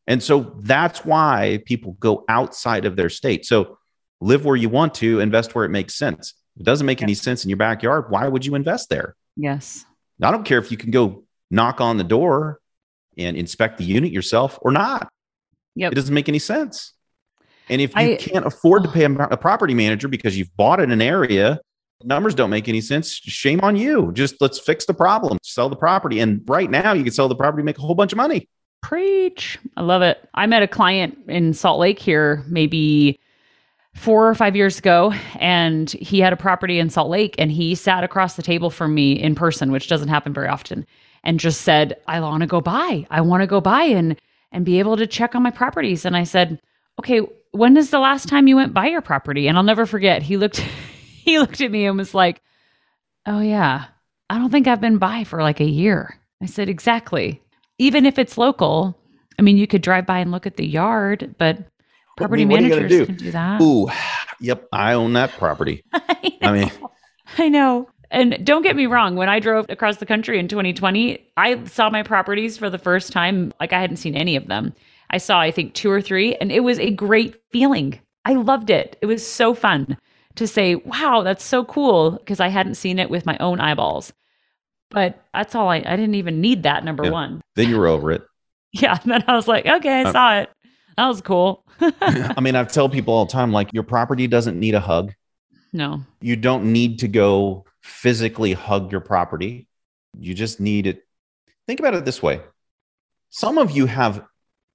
And 0.07 0.23
so 0.23 0.55
that's 0.61 1.05
why 1.05 1.61
people 1.65 1.91
go 1.99 2.25
outside 2.27 2.85
of 2.85 2.95
their 2.95 3.09
state. 3.09 3.45
So 3.45 3.77
live 4.21 4.43
where 4.43 4.55
you 4.55 4.69
want 4.69 4.95
to, 4.95 5.19
invest 5.19 5.53
where 5.53 5.65
it 5.65 5.69
makes 5.69 5.95
sense. 5.95 6.33
It 6.59 6.65
doesn't 6.65 6.85
make 6.85 7.01
any 7.01 7.13
sense 7.13 7.43
in 7.45 7.49
your 7.49 7.57
backyard, 7.57 8.05
why 8.09 8.27
would 8.27 8.45
you 8.45 8.55
invest 8.55 8.89
there? 8.89 9.15
Yes. 9.37 9.85
I 10.21 10.31
don't 10.31 10.43
care 10.43 10.59
if 10.59 10.71
you 10.71 10.77
can 10.77 10.91
go 10.91 11.23
knock 11.49 11.79
on 11.79 11.97
the 11.97 12.03
door 12.03 12.59
and 13.17 13.37
inspect 13.37 13.77
the 13.77 13.85
unit 13.85 14.11
yourself 14.11 14.59
or 14.61 14.71
not. 14.71 15.09
Yep. 15.75 15.93
It 15.93 15.95
doesn't 15.95 16.13
make 16.13 16.27
any 16.27 16.39
sense. 16.39 16.93
And 17.69 17.81
if 17.81 17.91
you 17.91 18.13
I, 18.13 18.15
can't 18.15 18.45
afford 18.45 18.83
to 18.83 18.89
oh. 18.89 18.91
pay 18.91 19.05
a, 19.05 19.11
a, 19.11 19.37
property 19.37 19.73
manager 19.73 20.07
because 20.07 20.37
you've 20.37 20.55
bought 20.57 20.81
in 20.81 20.91
an 20.91 21.01
area, 21.01 21.59
numbers 22.03 22.35
don't 22.35 22.49
make 22.49 22.67
any 22.67 22.81
sense. 22.81 23.13
Shame 23.13 23.61
on 23.61 23.75
you. 23.75 24.11
Just 24.11 24.41
let's 24.41 24.59
fix 24.59 24.85
the 24.85 24.93
problem, 24.93 25.37
sell 25.43 25.69
the 25.69 25.75
property. 25.75 26.19
And 26.19 26.41
right 26.47 26.69
now, 26.69 26.93
you 26.93 27.03
can 27.03 27.13
sell 27.13 27.29
the 27.29 27.35
property, 27.35 27.63
make 27.63 27.77
a 27.77 27.81
whole 27.81 27.95
bunch 27.95 28.11
of 28.11 28.17
money. 28.17 28.49
Preach. 28.81 29.59
I 29.77 29.81
love 29.81 30.01
it. 30.01 30.27
I 30.33 30.47
met 30.47 30.63
a 30.63 30.67
client 30.67 31.17
in 31.27 31.53
Salt 31.53 31.79
Lake 31.79 31.99
here 31.99 32.43
maybe 32.47 33.19
four 33.95 34.29
or 34.29 34.35
five 34.35 34.55
years 34.55 34.77
ago 34.79 35.13
and 35.39 35.91
he 35.91 36.19
had 36.19 36.33
a 36.33 36.37
property 36.37 36.79
in 36.79 36.89
Salt 36.89 37.09
Lake 37.09 37.35
and 37.37 37.51
he 37.51 37.75
sat 37.75 38.03
across 38.03 38.35
the 38.35 38.43
table 38.43 38.69
from 38.69 38.93
me 38.93 39.13
in 39.13 39.35
person, 39.35 39.71
which 39.71 39.87
doesn't 39.87 40.09
happen 40.09 40.33
very 40.33 40.47
often, 40.47 40.85
and 41.23 41.39
just 41.39 41.61
said, 41.61 41.97
I 42.07 42.19
want 42.19 42.41
to 42.41 42.47
go 42.47 42.61
buy. 42.61 43.05
I 43.09 43.21
want 43.21 43.41
to 43.41 43.47
go 43.47 43.61
buy 43.61 43.83
and 43.83 44.19
and 44.51 44.65
be 44.65 44.79
able 44.79 44.97
to 44.97 45.05
check 45.05 45.35
on 45.35 45.43
my 45.43 45.51
properties. 45.51 46.05
And 46.05 46.15
I 46.15 46.23
said, 46.23 46.59
Okay, 46.99 47.21
when 47.51 47.77
is 47.77 47.91
the 47.91 47.99
last 47.99 48.27
time 48.27 48.47
you 48.47 48.55
went 48.55 48.73
by 48.73 48.87
your 48.87 49.01
property? 49.01 49.47
And 49.47 49.57
I'll 49.57 49.63
never 49.63 49.85
forget. 49.85 50.21
He 50.21 50.37
looked 50.37 50.57
he 51.23 51.39
looked 51.39 51.61
at 51.61 51.71
me 51.71 51.85
and 51.85 51.97
was 51.97 52.13
like, 52.13 52.41
Oh 53.25 53.41
yeah, 53.41 53.85
I 54.29 54.37
don't 54.37 54.51
think 54.51 54.67
I've 54.67 54.81
been 54.81 54.97
by 54.97 55.23
for 55.23 55.41
like 55.41 55.59
a 55.59 55.65
year. 55.65 56.17
I 56.41 56.45
said, 56.45 56.69
Exactly. 56.69 57.41
Even 57.77 58.05
if 58.05 58.19
it's 58.19 58.37
local, 58.37 58.97
I 59.37 59.41
mean, 59.41 59.57
you 59.57 59.67
could 59.67 59.81
drive 59.81 60.05
by 60.05 60.19
and 60.19 60.31
look 60.31 60.45
at 60.45 60.57
the 60.57 60.67
yard, 60.67 61.35
but 61.37 61.59
Property 62.19 62.41
I 62.41 62.45
mean, 62.45 62.63
managers 62.63 62.89
do? 62.91 63.05
can 63.05 63.15
do 63.15 63.31
that. 63.31 63.61
Ooh, 63.61 63.89
yep, 64.41 64.67
I 64.73 64.93
own 64.93 65.13
that 65.13 65.31
property. 65.31 65.83
I, 65.93 66.37
I 66.41 66.51
mean, 66.51 66.71
I 67.37 67.49
know. 67.49 67.89
And 68.11 68.43
don't 68.43 68.63
get 68.63 68.75
me 68.75 68.87
wrong, 68.87 69.15
when 69.15 69.29
I 69.29 69.39
drove 69.39 69.67
across 69.69 69.97
the 69.97 70.05
country 70.05 70.39
in 70.39 70.47
2020, 70.47 71.31
I 71.37 71.63
saw 71.65 71.89
my 71.89 72.03
properties 72.03 72.57
for 72.57 72.69
the 72.69 72.77
first 72.77 73.13
time 73.13 73.53
like 73.59 73.71
I 73.71 73.79
hadn't 73.79 73.97
seen 73.97 74.15
any 74.15 74.35
of 74.35 74.47
them. 74.47 74.73
I 75.11 75.17
saw, 75.17 75.39
I 75.39 75.51
think, 75.51 75.73
two 75.73 75.89
or 75.89 76.01
three, 76.01 76.35
and 76.35 76.51
it 76.51 76.61
was 76.61 76.77
a 76.79 76.91
great 76.91 77.35
feeling. 77.51 77.99
I 78.25 78.33
loved 78.33 78.69
it. 78.69 78.97
It 79.01 79.05
was 79.05 79.25
so 79.25 79.53
fun 79.53 79.97
to 80.35 80.47
say, 80.47 80.75
wow, 80.75 81.21
that's 81.23 81.43
so 81.43 81.63
cool, 81.63 82.11
because 82.11 82.39
I 82.39 82.49
hadn't 82.49 82.75
seen 82.75 82.99
it 82.99 83.09
with 83.09 83.25
my 83.25 83.37
own 83.39 83.59
eyeballs. 83.59 84.11
But 84.89 85.23
that's 85.33 85.55
all 85.55 85.69
I, 85.69 85.77
I 85.77 85.95
didn't 85.95 86.15
even 86.15 86.41
need 86.41 86.63
that, 86.63 86.83
number 86.83 87.05
yeah. 87.05 87.11
one. 87.11 87.41
Then 87.55 87.69
you 87.69 87.77
were 87.77 87.87
over 87.87 88.11
it. 88.11 88.23
Yeah. 88.71 88.99
Then 89.03 89.23
I 89.25 89.35
was 89.35 89.47
like, 89.47 89.65
okay, 89.65 90.01
I 90.01 90.03
uh, 90.03 90.11
saw 90.11 90.37
it. 90.41 90.49
That 90.99 91.07
was 91.07 91.21
cool. 91.21 91.63
I 91.79 92.41
mean, 92.41 92.57
I 92.57 92.65
tell 92.65 92.89
people 92.89 93.13
all 93.13 93.25
the 93.25 93.31
time 93.31 93.53
like, 93.53 93.71
your 93.71 93.83
property 93.83 94.27
doesn't 94.27 94.59
need 94.59 94.75
a 94.75 94.81
hug. 94.81 95.13
No. 95.71 96.01
You 96.19 96.35
don't 96.35 96.73
need 96.73 96.99
to 96.99 97.07
go 97.07 97.63
physically 97.81 98.51
hug 98.51 98.91
your 98.91 98.99
property. 98.99 99.69
You 100.19 100.33
just 100.33 100.59
need 100.59 100.87
it. 100.87 101.07
Think 101.67 101.79
about 101.79 101.93
it 101.93 102.03
this 102.03 102.21
way 102.21 102.41
some 103.29 103.57
of 103.57 103.71
you 103.71 103.85
have 103.85 104.25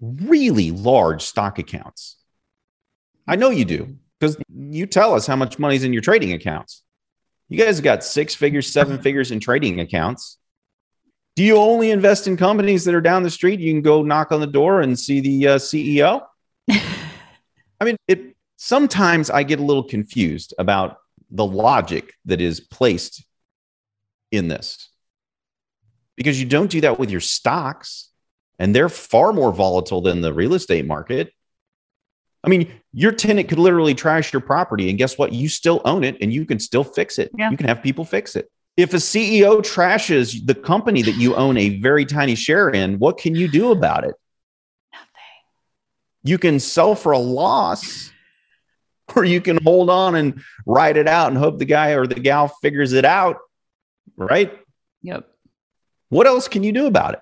really 0.00 0.71
large 0.71 1.21
stock 1.21 1.59
accounts. 1.59 2.16
I 3.28 3.37
know 3.37 3.50
you 3.50 3.66
do 3.66 3.99
because 4.19 4.38
you 4.49 4.87
tell 4.87 5.12
us 5.12 5.26
how 5.26 5.37
much 5.37 5.59
money's 5.59 5.85
in 5.85 5.93
your 5.93 6.00
trading 6.00 6.33
accounts. 6.33 6.85
You 7.50 7.59
guys 7.62 7.83
got 7.83 8.02
six 8.02 8.35
figures, 8.35 8.73
seven 8.73 8.99
figures 8.99 9.31
in 9.31 9.40
trading 9.40 9.78
accounts. 9.78 10.38
Do 11.37 11.43
you 11.43 11.57
only 11.57 11.91
invest 11.91 12.26
in 12.26 12.37
companies 12.37 12.85
that 12.85 12.95
are 12.95 13.00
down 13.00 13.23
the 13.25 13.31
street? 13.31 13.59
You 13.59 13.73
can 13.73 13.83
go 13.83 14.03
knock 14.03 14.31
on 14.31 14.41
the 14.41 14.47
door 14.47 14.83
and 14.83 14.99
see 14.99 15.21
the 15.21 15.49
uh, 15.49 15.57
CEO. 15.57 16.25
I 16.71 17.85
mean, 17.85 17.97
it 18.07 18.37
sometimes 18.57 19.31
I 19.31 19.43
get 19.43 19.59
a 19.59 19.64
little 19.64 19.83
confused 19.83 20.55
about 20.59 20.99
the 21.31 21.45
logic 21.45 22.12
that 22.26 22.41
is 22.41 22.61
placed 22.61 23.25
in 24.31 24.49
this 24.49 24.88
because 26.17 26.41
you 26.41 26.47
don't 26.47 26.71
do 26.71 26.81
that 26.83 26.99
with 26.99 27.11
your 27.11 27.21
stocks 27.21 28.11
and 28.59 28.75
they're 28.75 28.88
far 28.88 29.33
more 29.33 29.53
volatile 29.53 30.00
than 30.00 30.21
the 30.21 30.33
real 30.33 30.55
estate 30.55 30.87
market. 30.87 31.33
I 32.45 32.49
mean, 32.49 32.73
your 32.93 33.11
tenant 33.11 33.49
could 33.49 33.59
literally 33.59 33.95
trash 33.95 34.33
your 34.33 34.41
property 34.41 34.88
and 34.91 34.99
guess 34.99 35.19
what? 35.19 35.33
You 35.33 35.49
still 35.49 35.81
own 35.85 36.05
it 36.05 36.19
and 36.21 36.33
you 36.33 36.45
can 36.45 36.61
still 36.61 36.85
fix 36.85 37.19
it. 37.19 37.33
Yeah. 37.37 37.50
You 37.50 37.57
can 37.57 37.67
have 37.67 37.83
people 37.83 38.05
fix 38.05 38.37
it. 38.37 38.49
If 38.76 38.93
a 38.93 38.99
CEO 38.99 39.59
trashes 39.59 40.45
the 40.45 40.54
company 40.54 41.02
that 41.02 41.14
you 41.14 41.37
own 41.37 41.57
a 41.57 41.78
very 41.78 42.04
tiny 42.04 42.35
share 42.35 42.69
in, 42.71 42.99
what 42.99 43.19
can 43.19 43.35
you 43.35 43.47
do 43.47 43.71
about 43.71 44.04
it? 44.04 44.14
Nothing. 44.93 45.07
You 46.25 46.38
can 46.38 46.59
sell 46.59 46.95
for 46.97 47.12
a 47.12 47.19
loss 47.19 48.11
or 49.14 49.25
you 49.25 49.40
can 49.40 49.59
hold 49.62 49.90
on 49.90 50.16
and 50.16 50.43
ride 50.66 50.97
it 50.97 51.07
out 51.07 51.28
and 51.28 51.38
hope 51.38 51.59
the 51.59 51.64
guy 51.64 51.90
or 51.90 52.07
the 52.07 52.16
gal 52.16 52.49
figures 52.49 52.93
it 52.93 53.04
out. 53.04 53.38
Right? 54.16 54.52
Yep. 55.02 55.28
What 56.09 56.26
else 56.26 56.49
can 56.49 56.62
you 56.62 56.73
do 56.73 56.87
about 56.87 57.14
it? 57.14 57.21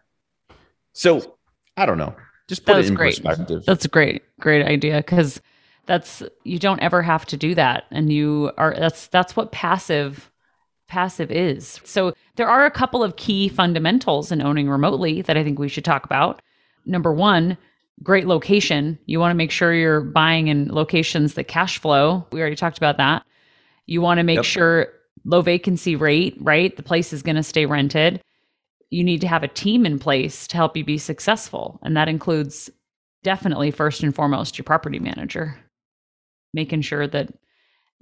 So 0.95 1.37
I 1.77 1.87
don't 1.87 1.99
know. 1.99 2.15
Just 2.49 2.65
put 2.65 2.77
it 2.77 2.87
in 2.87 2.95
great. 2.95 3.23
perspective. 3.23 3.65
That's 3.67 3.85
a 3.85 3.89
great, 3.89 4.23
great 4.41 4.67
idea 4.67 4.99
because 4.99 5.41
that's 5.87 6.23
you 6.45 6.59
don't 6.59 6.81
ever 6.81 7.03
have 7.03 7.27
to 7.27 7.37
do 7.37 7.55
that. 7.55 7.85
And 7.91 8.13
you 8.13 8.53
are 8.57 8.75
that's 8.79 9.07
that's 9.09 9.37
what 9.37 9.53
passive 9.53 10.31
passive 10.93 11.31
is. 11.31 11.81
So 11.85 12.13
there 12.37 12.51
are 12.51 12.67
a 12.67 12.71
couple 12.71 13.03
of 13.03 13.17
key 13.17 13.49
fundamentals 13.49 14.31
in 14.31 14.43
owning 14.43 14.69
remotely 14.69 15.23
that 15.23 15.39
I 15.39 15.43
think 15.43 15.59
we 15.59 15.69
should 15.69 15.87
talk 15.87 16.05
about. 16.05 16.43
Number 16.85 17.15
one, 17.15 17.57
great 18.03 18.27
location. 18.27 18.99
You 19.07 19.19
want 19.19 19.31
to 19.31 19.37
make 19.37 19.51
sure 19.51 19.73
you're 19.73 20.03
buying 20.03 20.49
in 20.49 20.69
locations 20.69 21.33
that 21.35 21.45
cash 21.45 21.79
flow. 21.79 22.27
We 22.31 22.41
already 22.41 22.57
talked 22.57 22.77
about 22.77 22.99
that. 22.99 23.25
You 23.87 24.03
want 24.03 24.19
to 24.19 24.23
make 24.23 24.37
yep. 24.37 24.45
sure 24.45 24.89
low 25.25 25.41
vacancy 25.41 25.97
rate, 25.97 26.37
right? 26.41 26.77
The 26.77 26.83
place 26.83 27.15
is 27.15 27.23
going 27.23 27.37
to 27.37 27.43
stay 27.43 27.65
rented. 27.65 28.21
You 28.91 29.03
need 29.03 29.23
to 29.23 29.29
have 29.29 29.43
a 29.43 29.49
team 29.49 29.87
in 29.87 29.99
place 29.99 30.47
to 30.49 30.59
help 30.59 30.77
you 30.77 30.85
be 30.85 30.99
successful. 30.99 31.81
And 31.83 31.97
that 31.97 32.09
includes 32.09 32.69
definitely 33.23 33.71
first 33.71 34.03
and 34.03 34.15
foremost 34.15 34.59
your 34.59 34.65
property 34.65 34.99
manager, 34.99 35.59
making 36.53 36.83
sure 36.83 37.07
that 37.07 37.33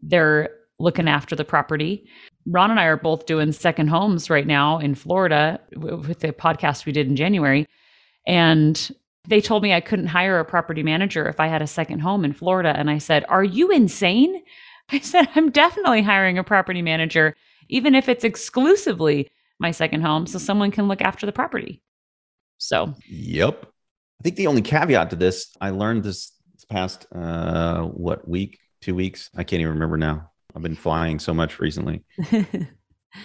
they're 0.03 0.51
looking 0.81 1.09
after 1.09 1.37
the 1.37 1.45
property. 1.45 2.09
Ron 2.47 2.71
and 2.71 2.81
I 2.81 2.85
are 2.85 2.97
both 2.97 3.27
doing 3.27 3.53
second 3.53 3.89
homes 3.89 4.31
right 4.31 4.47
now 4.47 4.79
in 4.79 4.95
Florida 4.95 5.61
with 5.77 6.21
the 6.21 6.33
podcast 6.33 6.87
we 6.87 6.93
did 6.93 7.07
in 7.07 7.17
January. 7.17 7.69
And 8.27 8.91
they 9.29 9.41
told 9.41 9.63
me 9.63 9.73
I 9.73 9.81
couldn't 9.81 10.07
hire 10.07 10.41
a 10.41 10.45
property 10.45 10.83
manager 10.83 11.29
if 11.29 11.39
I 11.39 11.47
had 11.47 11.63
a 11.63 11.67
second 11.67 12.01
home 12.01 12.25
in 12.25 12.33
Florida. 12.33 12.75
And 12.75 12.91
I 12.91 12.99
said, 12.99 13.25
Are 13.29 13.45
you 13.45 13.71
insane? 13.71 14.43
I 14.93 15.01
said, 15.01 15.29
I'm 15.37 15.51
definitely 15.51 16.03
hiring 16.03 16.39
a 16.39 16.45
property 16.45 16.83
manager, 16.83 17.37
even 17.69 17.95
if 17.95 18.09
it's 18.09 18.25
exclusively 18.25 19.31
my 19.61 19.71
second 19.71 20.01
home, 20.01 20.27
so 20.27 20.39
someone 20.39 20.71
can 20.71 20.89
look 20.89 21.03
after 21.03 21.27
the 21.27 21.33
property. 21.33 21.83
So, 22.59 22.95
yep. 23.07 23.67
I 24.21 24.23
think 24.23 24.37
the 24.37 24.49
only 24.49 24.63
caveat 24.63 25.11
to 25.11 25.17
this, 25.17 25.55
I 25.61 25.71
learned 25.71 26.03
this, 26.03 26.33
past, 26.69 27.07
uh, 27.15 27.83
what 27.83 28.29
week, 28.29 28.59
two 28.81 28.95
weeks. 28.95 29.31
I 29.35 29.45
can't 29.45 29.61
even 29.61 29.75
remember 29.75 29.97
now. 29.97 30.30
I've 30.55 30.63
been 30.63 30.77
flying 30.77 31.19
so 31.19 31.33
much 31.35 31.59
recently. 31.59 32.03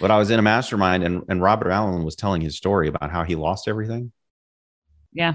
but 0.00 0.10
I 0.10 0.18
was 0.18 0.30
in 0.30 0.38
a 0.38 0.42
mastermind 0.42 1.04
and, 1.04 1.22
and 1.28 1.42
Robert 1.42 1.70
Allen 1.70 2.04
was 2.04 2.16
telling 2.16 2.40
his 2.40 2.56
story 2.56 2.88
about 2.88 3.10
how 3.10 3.24
he 3.24 3.34
lost 3.34 3.68
everything. 3.68 4.12
yeah. 5.12 5.34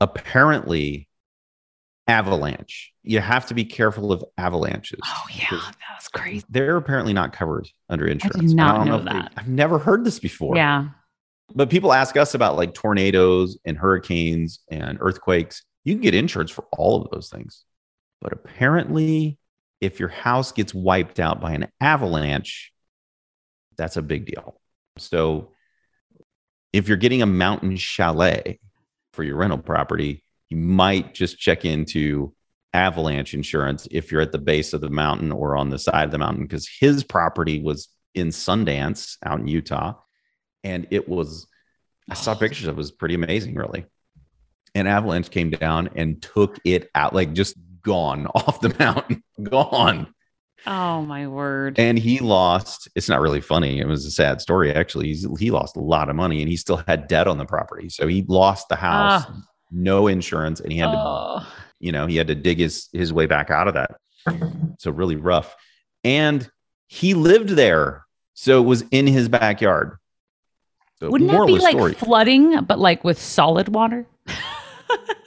Apparently, 0.00 1.08
avalanche. 2.06 2.92
You 3.02 3.20
have 3.20 3.46
to 3.46 3.54
be 3.54 3.64
careful 3.64 4.12
of 4.12 4.24
avalanches. 4.36 5.00
Oh 5.04 5.24
yeah, 5.34 5.50
that 5.50 5.96
was 5.96 6.08
crazy. 6.08 6.44
They're 6.48 6.76
apparently 6.76 7.12
not 7.12 7.32
covered 7.32 7.68
under 7.88 8.06
insurance. 8.06 8.36
And 8.38 8.54
not 8.54 8.76
don't 8.76 8.86
know 8.86 8.98
they- 8.98 9.18
that. 9.18 9.32
I've 9.36 9.48
never 9.48 9.78
heard 9.78 10.04
this 10.04 10.18
before. 10.20 10.56
Yeah. 10.56 10.88
But 11.54 11.70
people 11.70 11.92
ask 11.92 12.16
us 12.16 12.34
about 12.34 12.56
like 12.56 12.74
tornadoes 12.74 13.58
and 13.64 13.76
hurricanes 13.76 14.60
and 14.70 14.98
earthquakes. 15.00 15.64
You 15.84 15.94
can 15.94 16.02
get 16.02 16.14
insurance 16.14 16.50
for 16.50 16.66
all 16.76 17.02
of 17.02 17.10
those 17.10 17.30
things. 17.30 17.64
But 18.20 18.32
apparently, 18.32 19.38
if 19.80 20.00
your 20.00 20.08
house 20.08 20.52
gets 20.52 20.74
wiped 20.74 21.20
out 21.20 21.40
by 21.40 21.52
an 21.52 21.68
avalanche, 21.80 22.72
that's 23.76 23.96
a 23.96 24.02
big 24.02 24.26
deal. 24.26 24.60
So 24.98 25.52
if 26.72 26.88
you're 26.88 26.96
getting 26.96 27.22
a 27.22 27.26
mountain 27.26 27.76
chalet 27.76 28.58
for 29.12 29.22
your 29.22 29.36
rental 29.36 29.58
property, 29.58 30.24
you 30.48 30.56
might 30.56 31.14
just 31.14 31.38
check 31.38 31.64
into 31.64 32.34
avalanche 32.74 33.34
insurance 33.34 33.88
if 33.90 34.12
you're 34.12 34.20
at 34.20 34.32
the 34.32 34.38
base 34.38 34.72
of 34.72 34.80
the 34.80 34.90
mountain 34.90 35.32
or 35.32 35.56
on 35.56 35.70
the 35.70 35.78
side 35.78 36.04
of 36.04 36.10
the 36.10 36.18
mountain 36.18 36.42
because 36.42 36.68
his 36.80 37.02
property 37.02 37.62
was 37.62 37.88
in 38.14 38.28
Sundance 38.28 39.16
out 39.24 39.40
in 39.40 39.46
Utah 39.46 39.94
and 40.64 40.86
it 40.90 41.08
was 41.08 41.46
I 42.10 42.14
saw 42.14 42.34
pictures 42.34 42.66
of 42.66 42.74
it, 42.74 42.78
was 42.78 42.90
pretty 42.90 43.14
amazing 43.14 43.54
really. 43.54 43.86
An 44.74 44.86
avalanche 44.86 45.30
came 45.30 45.50
down 45.50 45.90
and 45.94 46.20
took 46.20 46.58
it 46.64 46.90
out 46.94 47.14
like 47.14 47.32
just 47.32 47.56
gone 47.88 48.26
off 48.34 48.60
the 48.60 48.74
mountain, 48.78 49.22
gone. 49.42 50.14
Oh 50.66 51.02
my 51.02 51.26
word. 51.26 51.78
And 51.78 51.98
he 51.98 52.18
lost. 52.18 52.88
It's 52.94 53.08
not 53.08 53.20
really 53.20 53.40
funny. 53.40 53.78
It 53.78 53.86
was 53.86 54.04
a 54.04 54.10
sad 54.10 54.40
story, 54.40 54.72
actually. 54.72 55.06
He's, 55.06 55.26
he 55.38 55.50
lost 55.50 55.76
a 55.76 55.80
lot 55.80 56.10
of 56.10 56.16
money 56.16 56.42
and 56.42 56.48
he 56.50 56.56
still 56.56 56.82
had 56.86 57.08
debt 57.08 57.26
on 57.26 57.38
the 57.38 57.46
property. 57.46 57.88
So 57.88 58.06
he 58.06 58.24
lost 58.28 58.68
the 58.68 58.76
house, 58.76 59.24
Ah. 59.26 59.42
no 59.70 60.08
insurance, 60.08 60.60
and 60.60 60.70
he 60.70 60.78
had 60.78 60.90
to, 60.90 60.98
oh. 60.98 61.46
you 61.78 61.92
know, 61.92 62.06
he 62.06 62.16
had 62.16 62.26
to 62.26 62.34
dig 62.34 62.58
his, 62.58 62.88
his 62.92 63.12
way 63.12 63.26
back 63.26 63.50
out 63.50 63.68
of 63.68 63.74
that. 63.74 63.96
So 64.78 64.90
really 64.90 65.16
rough. 65.16 65.54
And 66.04 66.48
he 66.88 67.14
lived 67.14 67.50
there. 67.50 68.04
So 68.34 68.60
it 68.62 68.66
was 68.66 68.84
in 68.90 69.06
his 69.06 69.28
backyard. 69.28 69.96
So 71.00 71.08
Wouldn't 71.08 71.30
that 71.30 71.46
be 71.46 71.58
like 71.58 71.76
story, 71.76 71.94
flooding, 71.94 72.64
but 72.64 72.78
like 72.78 73.04
with 73.04 73.20
solid 73.20 73.68
water? 73.68 74.06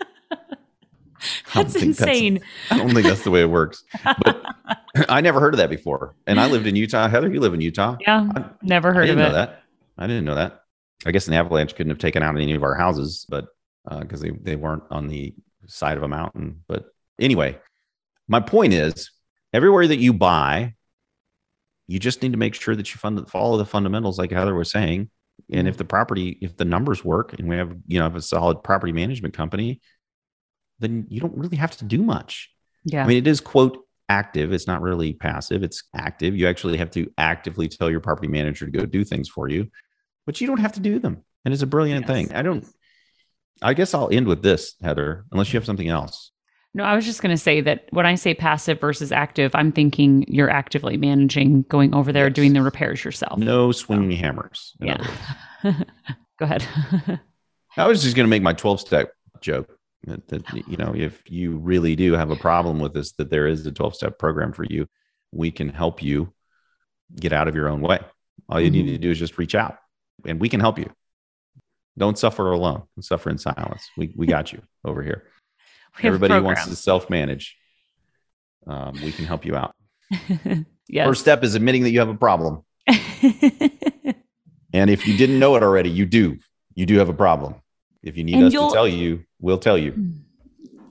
That's 1.54 1.74
that's- 1.74 1.84
insane. 1.84 2.40
I 2.70 2.78
don't 2.78 2.94
think 2.94 3.06
that's 3.08 3.24
the 3.24 3.32
way 3.32 3.42
it 3.42 3.50
works. 3.50 3.84
But 4.04 4.44
I 5.10 5.22
never 5.22 5.40
heard 5.40 5.54
of 5.54 5.58
that 5.60 5.70
before. 5.70 6.16
And 6.28 6.40
I 6.40 6.48
lived 6.48 6.68
in 6.68 6.76
Utah. 6.76 7.08
Heather, 7.08 7.32
you 7.32 7.40
live 7.40 7.54
in 7.54 7.62
Utah. 7.62 7.98
yeah, 8.02 8.28
I- 8.36 8.46
never 8.62 8.94
heard 8.94 9.04
of 9.10 9.16
didn't 9.16 9.24
it. 9.26 9.28
know 9.30 9.34
that. 9.34 9.64
I 9.98 10.08
didn't 10.08 10.26
know 10.26 10.36
that. 10.36 10.62
I 11.06 11.12
guess 11.12 11.28
an 11.28 11.34
avalanche 11.34 11.76
couldn't 11.76 11.90
have 11.92 12.00
taken 12.00 12.22
out 12.24 12.36
any 12.36 12.54
of 12.54 12.64
our 12.64 12.76
houses, 12.76 13.26
but 13.30 13.48
uh, 13.90 14.00
because 14.00 14.22
they, 14.22 14.30
they 14.32 14.56
weren't 14.56 14.84
on 14.92 15.08
the 15.08 15.34
side 15.66 15.98
of 15.98 16.04
a 16.04 16.08
mountain. 16.08 16.64
But 16.68 16.86
anyway, 17.20 17.58
my 18.28 18.40
point 18.40 18.74
is 18.74 19.10
everywhere 19.54 19.88
that 19.88 19.98
you 19.98 20.14
buy, 20.14 20.76
you 21.88 22.00
just 22.00 22.22
need 22.22 22.32
to 22.34 22.38
make 22.38 22.54
sure 22.56 22.76
that 22.76 22.94
you 22.94 22.98
fund, 23.00 23.28
follow 23.30 23.58
the 23.58 23.66
fundamentals, 23.66 24.18
like 24.20 24.32
Heather 24.32 24.54
was 24.56 24.72
saying. 24.72 25.10
And 25.52 25.68
if 25.68 25.76
the 25.78 25.84
property, 25.86 26.38
if 26.42 26.56
the 26.56 26.66
numbers 26.66 27.04
work 27.04 27.34
and 27.40 27.50
we 27.50 27.58
have, 27.58 27.76
you 27.88 27.98
know, 27.98 28.04
have 28.06 28.16
a 28.16 28.22
solid 28.22 28.64
property 28.64 28.94
management 28.94 29.34
company, 29.34 29.82
then 30.82 31.06
you 31.10 31.20
don't 31.22 31.38
really 31.38 31.58
have 31.58 31.76
to 31.78 31.86
do 31.86 32.02
much. 32.04 32.50
Yeah. 32.84 33.04
I 33.04 33.08
mean, 33.08 33.18
it 33.18 33.28
is 33.28 33.40
quote 33.40 33.78
active. 34.10 34.52
It's 34.52 34.68
not 34.68 34.82
really 34.82 35.14
passive. 35.14 35.64
It's 35.64 35.84
active. 35.96 36.36
You 36.36 36.48
actually 36.48 36.78
have 36.78 36.92
to 36.92 37.10
actively 37.18 37.70
tell 37.70 37.90
your 37.90 38.02
property 38.02 38.28
manager 38.28 38.66
to 38.66 38.72
go 38.72 38.86
do 38.86 39.04
things 39.06 39.30
for 39.30 39.48
you, 39.48 39.70
but 40.26 40.42
you 40.42 40.48
don't 40.48 40.60
have 40.60 40.74
to 40.74 40.80
do 40.82 41.00
them. 41.00 41.24
And 41.46 41.54
it's 41.54 41.64
a 41.64 41.68
brilliant 41.68 42.08
Yes. 42.08 42.10
thing. 42.16 42.36
I 42.36 42.42
don't. 42.42 42.68
I 43.62 43.74
guess 43.76 43.94
I'll 43.94 44.10
end 44.12 44.28
with 44.28 44.42
this, 44.42 44.74
Heather, 44.82 45.26
unless 45.32 45.54
you 45.54 45.58
have 45.58 45.66
something 45.66 45.88
else. 45.88 46.32
No, 46.74 46.84
I 46.84 46.96
was 46.96 47.06
just 47.06 47.22
going 47.22 47.36
to 47.36 47.42
say 47.42 47.62
that 47.62 47.86
when 47.92 48.06
I 48.06 48.16
say 48.16 48.34
passive 48.34 48.80
versus 48.80 49.12
active, 49.12 49.52
I'm 49.54 49.72
thinking 49.72 50.24
you're 50.28 50.50
actively 50.50 50.98
managing, 50.98 51.64
going 51.64 51.94
over 51.94 52.12
there, 52.12 52.28
Yes. 52.28 52.34
doing 52.36 52.54
the 52.54 52.62
repairs 52.64 53.04
yourself. 53.04 53.38
No 53.38 53.72
swinging 53.72 54.12
hammers. 54.18 54.74
Yeah. 54.80 55.06
Go 55.64 55.74
ahead. 56.42 56.66
I 57.78 57.88
was 57.88 58.02
just 58.02 58.16
going 58.16 58.26
to 58.26 58.30
make 58.30 58.42
my 58.42 58.54
12 58.54 58.80
step 58.82 59.12
joke 59.42 59.78
that, 60.06 60.28
that, 60.30 60.68
you 60.68 60.78
know, 60.78 60.94
if 60.96 61.22
you 61.30 61.58
really 61.58 61.96
do 61.96 62.14
have 62.14 62.32
a 62.32 62.36
problem 62.36 62.80
with 62.80 62.94
this, 62.94 63.12
that 63.14 63.30
there 63.30 63.48
is 63.48 63.66
a 63.66 63.72
12 63.72 63.96
step 63.96 64.18
program 64.20 64.52
for 64.52 64.64
you. 64.64 64.88
We 65.32 65.52
can 65.52 65.70
help 65.70 66.02
you 66.02 66.34
get 67.16 67.34
out 67.34 67.48
of 67.48 67.56
your 67.56 67.70
own 67.70 67.82
way. 67.82 68.00
All 68.50 68.60
you 68.60 68.72
need 68.72 68.86
Mhm. 68.88 68.94
to 68.94 68.98
do 68.98 69.12
is 69.12 69.20
just 69.20 69.38
reach 69.38 69.56
out 69.56 69.78
and 70.26 70.40
we 70.40 70.50
can 70.50 70.60
help 70.60 70.80
you. 70.80 70.92
Don't 71.98 72.18
suffer 72.18 72.52
alone. 72.52 72.84
Suffer 73.00 73.30
in 73.30 73.38
silence. 73.38 73.90
We, 73.98 74.14
we 74.16 74.26
got 74.28 74.52
you 74.54 74.62
over 74.84 75.04
here. 75.04 75.28
We 76.02 76.08
Everybody 76.08 76.36
who 76.36 76.44
wants 76.44 76.66
to 76.68 76.76
self 76.76 77.10
manage. 77.10 77.58
Um, 78.66 78.94
we 79.04 79.12
can 79.12 79.26
help 79.26 79.46
you 79.46 79.58
out. 79.58 79.76
yes. 80.88 81.06
First 81.06 81.20
step 81.20 81.44
is 81.44 81.54
admitting 81.56 81.84
that 81.84 81.90
you 81.92 82.00
have 82.00 82.10
a 82.10 82.16
problem. 82.16 82.64
And 84.74 84.90
if 84.90 85.06
you 85.06 85.18
didn't 85.18 85.40
know 85.40 85.56
it 85.56 85.64
already, 85.64 85.90
you 85.90 86.06
do. 86.06 86.38
You 86.76 86.86
do 86.86 86.98
have 87.00 87.10
a 87.10 87.14
problem. 87.14 87.56
If 88.04 88.18
you 88.18 88.24
need 88.24 88.36
And 88.36 88.46
us 88.46 88.52
to 88.54 88.60
you'll- 88.60 88.72
tell 88.72 88.88
you, 88.88 89.24
we'll 89.40 89.58
tell 89.60 89.78
you. 89.78 89.94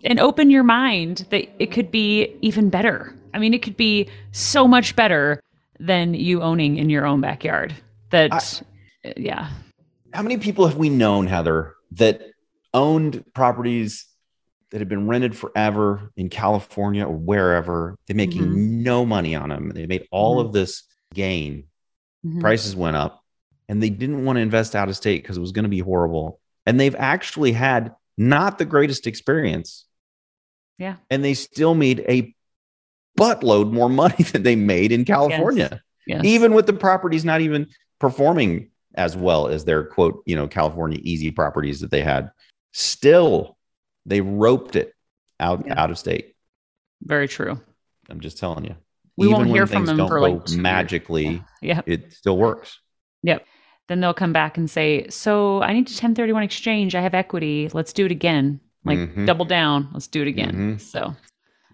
and 0.04 0.18
open 0.20 0.50
your 0.50 0.62
mind 0.62 1.26
that 1.30 1.48
it 1.62 1.70
could 1.70 1.90
be 1.90 2.34
even 2.40 2.70
better. 2.70 3.14
I 3.34 3.38
mean, 3.38 3.52
it 3.52 3.62
could 3.62 3.76
be 3.76 4.08
so 4.32 4.66
much 4.66 4.96
better 4.96 5.40
than 5.78 6.14
you 6.14 6.42
owning 6.42 6.76
in 6.78 6.88
your 6.90 7.06
own 7.06 7.20
backyard. 7.20 7.74
That, 8.10 8.62
yeah. 9.16 9.50
How 10.12 10.22
many 10.22 10.36
people 10.38 10.66
have 10.66 10.76
we 10.78 10.88
known, 10.88 11.26
Heather, 11.26 11.74
that 11.92 12.22
owned 12.74 13.24
properties 13.34 14.06
that 14.70 14.80
have 14.80 14.88
been 14.88 15.06
rented 15.06 15.36
forever 15.36 16.10
in 16.16 16.28
California 16.28 17.04
or 17.06 17.14
wherever? 17.16 17.96
They're 18.06 18.16
making 18.16 18.42
Mm-hmm. 18.42 18.82
no 18.82 19.04
money 19.06 19.34
on 19.34 19.50
them. 19.50 19.70
They 19.74 19.86
made 19.86 20.06
all 20.10 20.40
of 20.40 20.52
this 20.52 20.82
gain. 21.14 21.64
Mhm. 22.26 22.40
Prices 22.40 22.74
went 22.74 22.96
up 22.96 23.22
and 23.68 23.82
they 23.82 23.90
didn't 23.90 24.24
want 24.24 24.36
to 24.36 24.40
invest 24.40 24.74
out 24.74 24.88
of 24.88 24.96
state 24.96 25.22
because 25.22 25.36
it 25.36 25.40
was 25.40 25.52
going 25.52 25.64
to 25.64 25.68
be 25.68 25.78
horrible. 25.80 26.39
And 26.66 26.78
they've 26.78 26.94
actually 26.96 27.52
had 27.52 27.94
not 28.18 28.58
the 28.58 28.64
greatest 28.64 29.06
experience. 29.06 29.86
Yeah. 30.78 30.96
And 31.10 31.24
they 31.24 31.34
still 31.34 31.74
made 31.74 32.04
a 32.08 32.34
buttload 33.18 33.72
more 33.72 33.88
money 33.88 34.22
than 34.32 34.42
they 34.42 34.56
made 34.56 34.92
in 34.92 35.04
California 35.04 35.82
Yes. 36.06 36.24
even 36.24 36.54
with 36.54 36.66
the 36.66 36.72
properties 36.72 37.24
not 37.24 37.40
even 37.42 37.68
performing 37.98 38.70
as 38.94 39.16
well 39.16 39.46
as 39.48 39.64
their 39.64 39.84
quote, 39.84 40.22
you 40.26 40.34
know, 40.34 40.48
California 40.48 40.98
easy 41.02 41.30
properties 41.30 41.80
that 41.80 41.90
they 41.90 42.00
had, 42.02 42.30
still 42.72 43.56
they 44.06 44.20
roped 44.20 44.74
it 44.76 44.94
out 45.38 45.64
Yeah. 45.66 45.74
out 45.80 45.90
of 45.90 45.98
state. 45.98 46.34
Very 47.02 47.28
true. 47.28 47.60
I'm 48.08 48.20
just 48.20 48.38
telling 48.38 48.64
you. 48.64 48.74
We 49.16 49.26
even 49.26 49.38
won't 49.40 49.50
hear 49.50 49.66
from 49.66 49.84
them 49.86 49.98
for, 50.08 50.20
like, 50.20 50.48
magically, 50.50 51.44
Yep. 51.62 51.88
it 51.88 52.12
still 52.14 52.38
works. 52.38 52.80
Yep. 53.22 53.44
Then 53.90 53.98
they'll 54.00 54.14
come 54.14 54.32
back 54.32 54.56
and 54.56 54.70
say, 54.70 55.08
"So 55.08 55.60
I 55.62 55.72
need 55.72 55.88
to 55.88 55.92
1031 55.92 56.44
exchange. 56.44 56.94
I 56.94 57.00
have 57.00 57.12
equity. 57.12 57.68
Let's 57.72 57.92
do 57.92 58.06
it 58.06 58.12
again. 58.12 58.60
Like 58.84 58.98
Mhm. 59.00 59.26
double 59.26 59.44
down. 59.44 59.88
Let's 59.92 60.06
do 60.06 60.22
it 60.22 60.28
again." 60.28 60.76
Mhm. 60.76 60.80
So 60.80 61.16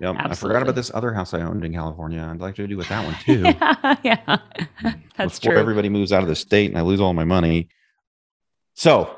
Yep. 0.00 0.16
I 0.18 0.34
forgot 0.34 0.62
about 0.62 0.74
this 0.74 0.90
other 0.94 1.12
house 1.12 1.34
I 1.34 1.42
owned 1.42 1.62
in 1.62 1.74
California. 1.74 2.26
I'd 2.26 2.40
like 2.40 2.54
to 2.54 2.66
do 2.66 2.78
with 2.78 2.88
that 2.88 3.04
one 3.04 3.14
too. 3.24 3.42
yeah, 3.42 3.96
yeah. 4.02 4.38
That's 5.18 5.38
before 5.38 5.52
true. 5.52 5.60
everybody 5.60 5.90
moves 5.90 6.10
out 6.10 6.22
of 6.22 6.28
the 6.28 6.34
state 6.34 6.70
and 6.70 6.78
I 6.78 6.80
lose 6.82 7.02
all 7.02 7.12
my 7.12 7.24
money. 7.24 7.68
So 8.72 9.14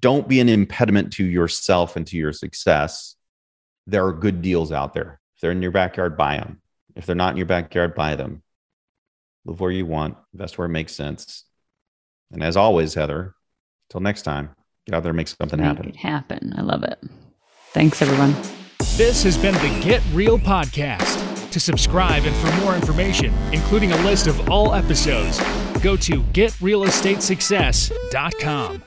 don't 0.00 0.28
be 0.28 0.38
an 0.38 0.48
impediment 0.48 1.12
to 1.14 1.24
yourself 1.24 1.96
and 1.96 2.06
to 2.06 2.16
your 2.16 2.32
success. 2.32 3.16
There 3.88 4.06
are 4.06 4.12
good 4.12 4.40
deals 4.40 4.70
out 4.70 4.94
there. 4.94 5.20
If 5.34 5.40
they're 5.40 5.50
in 5.52 5.62
your 5.62 5.72
backyard, 5.72 6.16
buy 6.16 6.36
them. 6.36 6.60
If 6.94 7.06
they're 7.06 7.16
not 7.16 7.32
in 7.32 7.36
your 7.38 7.46
backyard, 7.46 7.96
buy 7.96 8.14
them. 8.14 8.42
Live 9.44 9.58
where 9.60 9.70
you 9.72 9.84
want, 9.86 10.16
invest 10.32 10.58
where 10.58 10.66
it 10.66 10.70
makes 10.70 10.92
sense. 10.94 11.42
And 12.32 12.42
as 12.42 12.56
always, 12.56 12.94
Heather, 12.94 13.34
till 13.90 14.00
next 14.00 14.22
time, 14.22 14.50
get 14.86 14.94
out 14.94 15.02
there 15.02 15.10
and 15.10 15.16
make 15.16 15.28
something 15.28 15.60
Make 15.60 15.66
happen. 15.68 15.88
it 15.90 15.96
happen. 15.96 16.54
I 16.56 16.62
love 16.62 16.82
it. 16.82 16.98
Thanks, 17.72 18.00
everyone. 18.02 18.34
This 18.96 19.22
has 19.24 19.36
been 19.38 19.54
the 19.54 19.80
Get 19.84 20.02
Real 20.12 20.38
Podcast. 20.38 21.22
To 21.50 21.60
subscribe 21.60 22.24
and 22.24 22.34
for 22.36 22.50
more 22.62 22.74
information, 22.74 23.32
including 23.52 23.92
a 23.92 23.96
list 24.04 24.26
of 24.26 24.50
all 24.50 24.74
episodes, 24.74 25.38
go 25.82 25.96
to 25.96 26.22
getrealestatesuccess.com. 26.34 28.82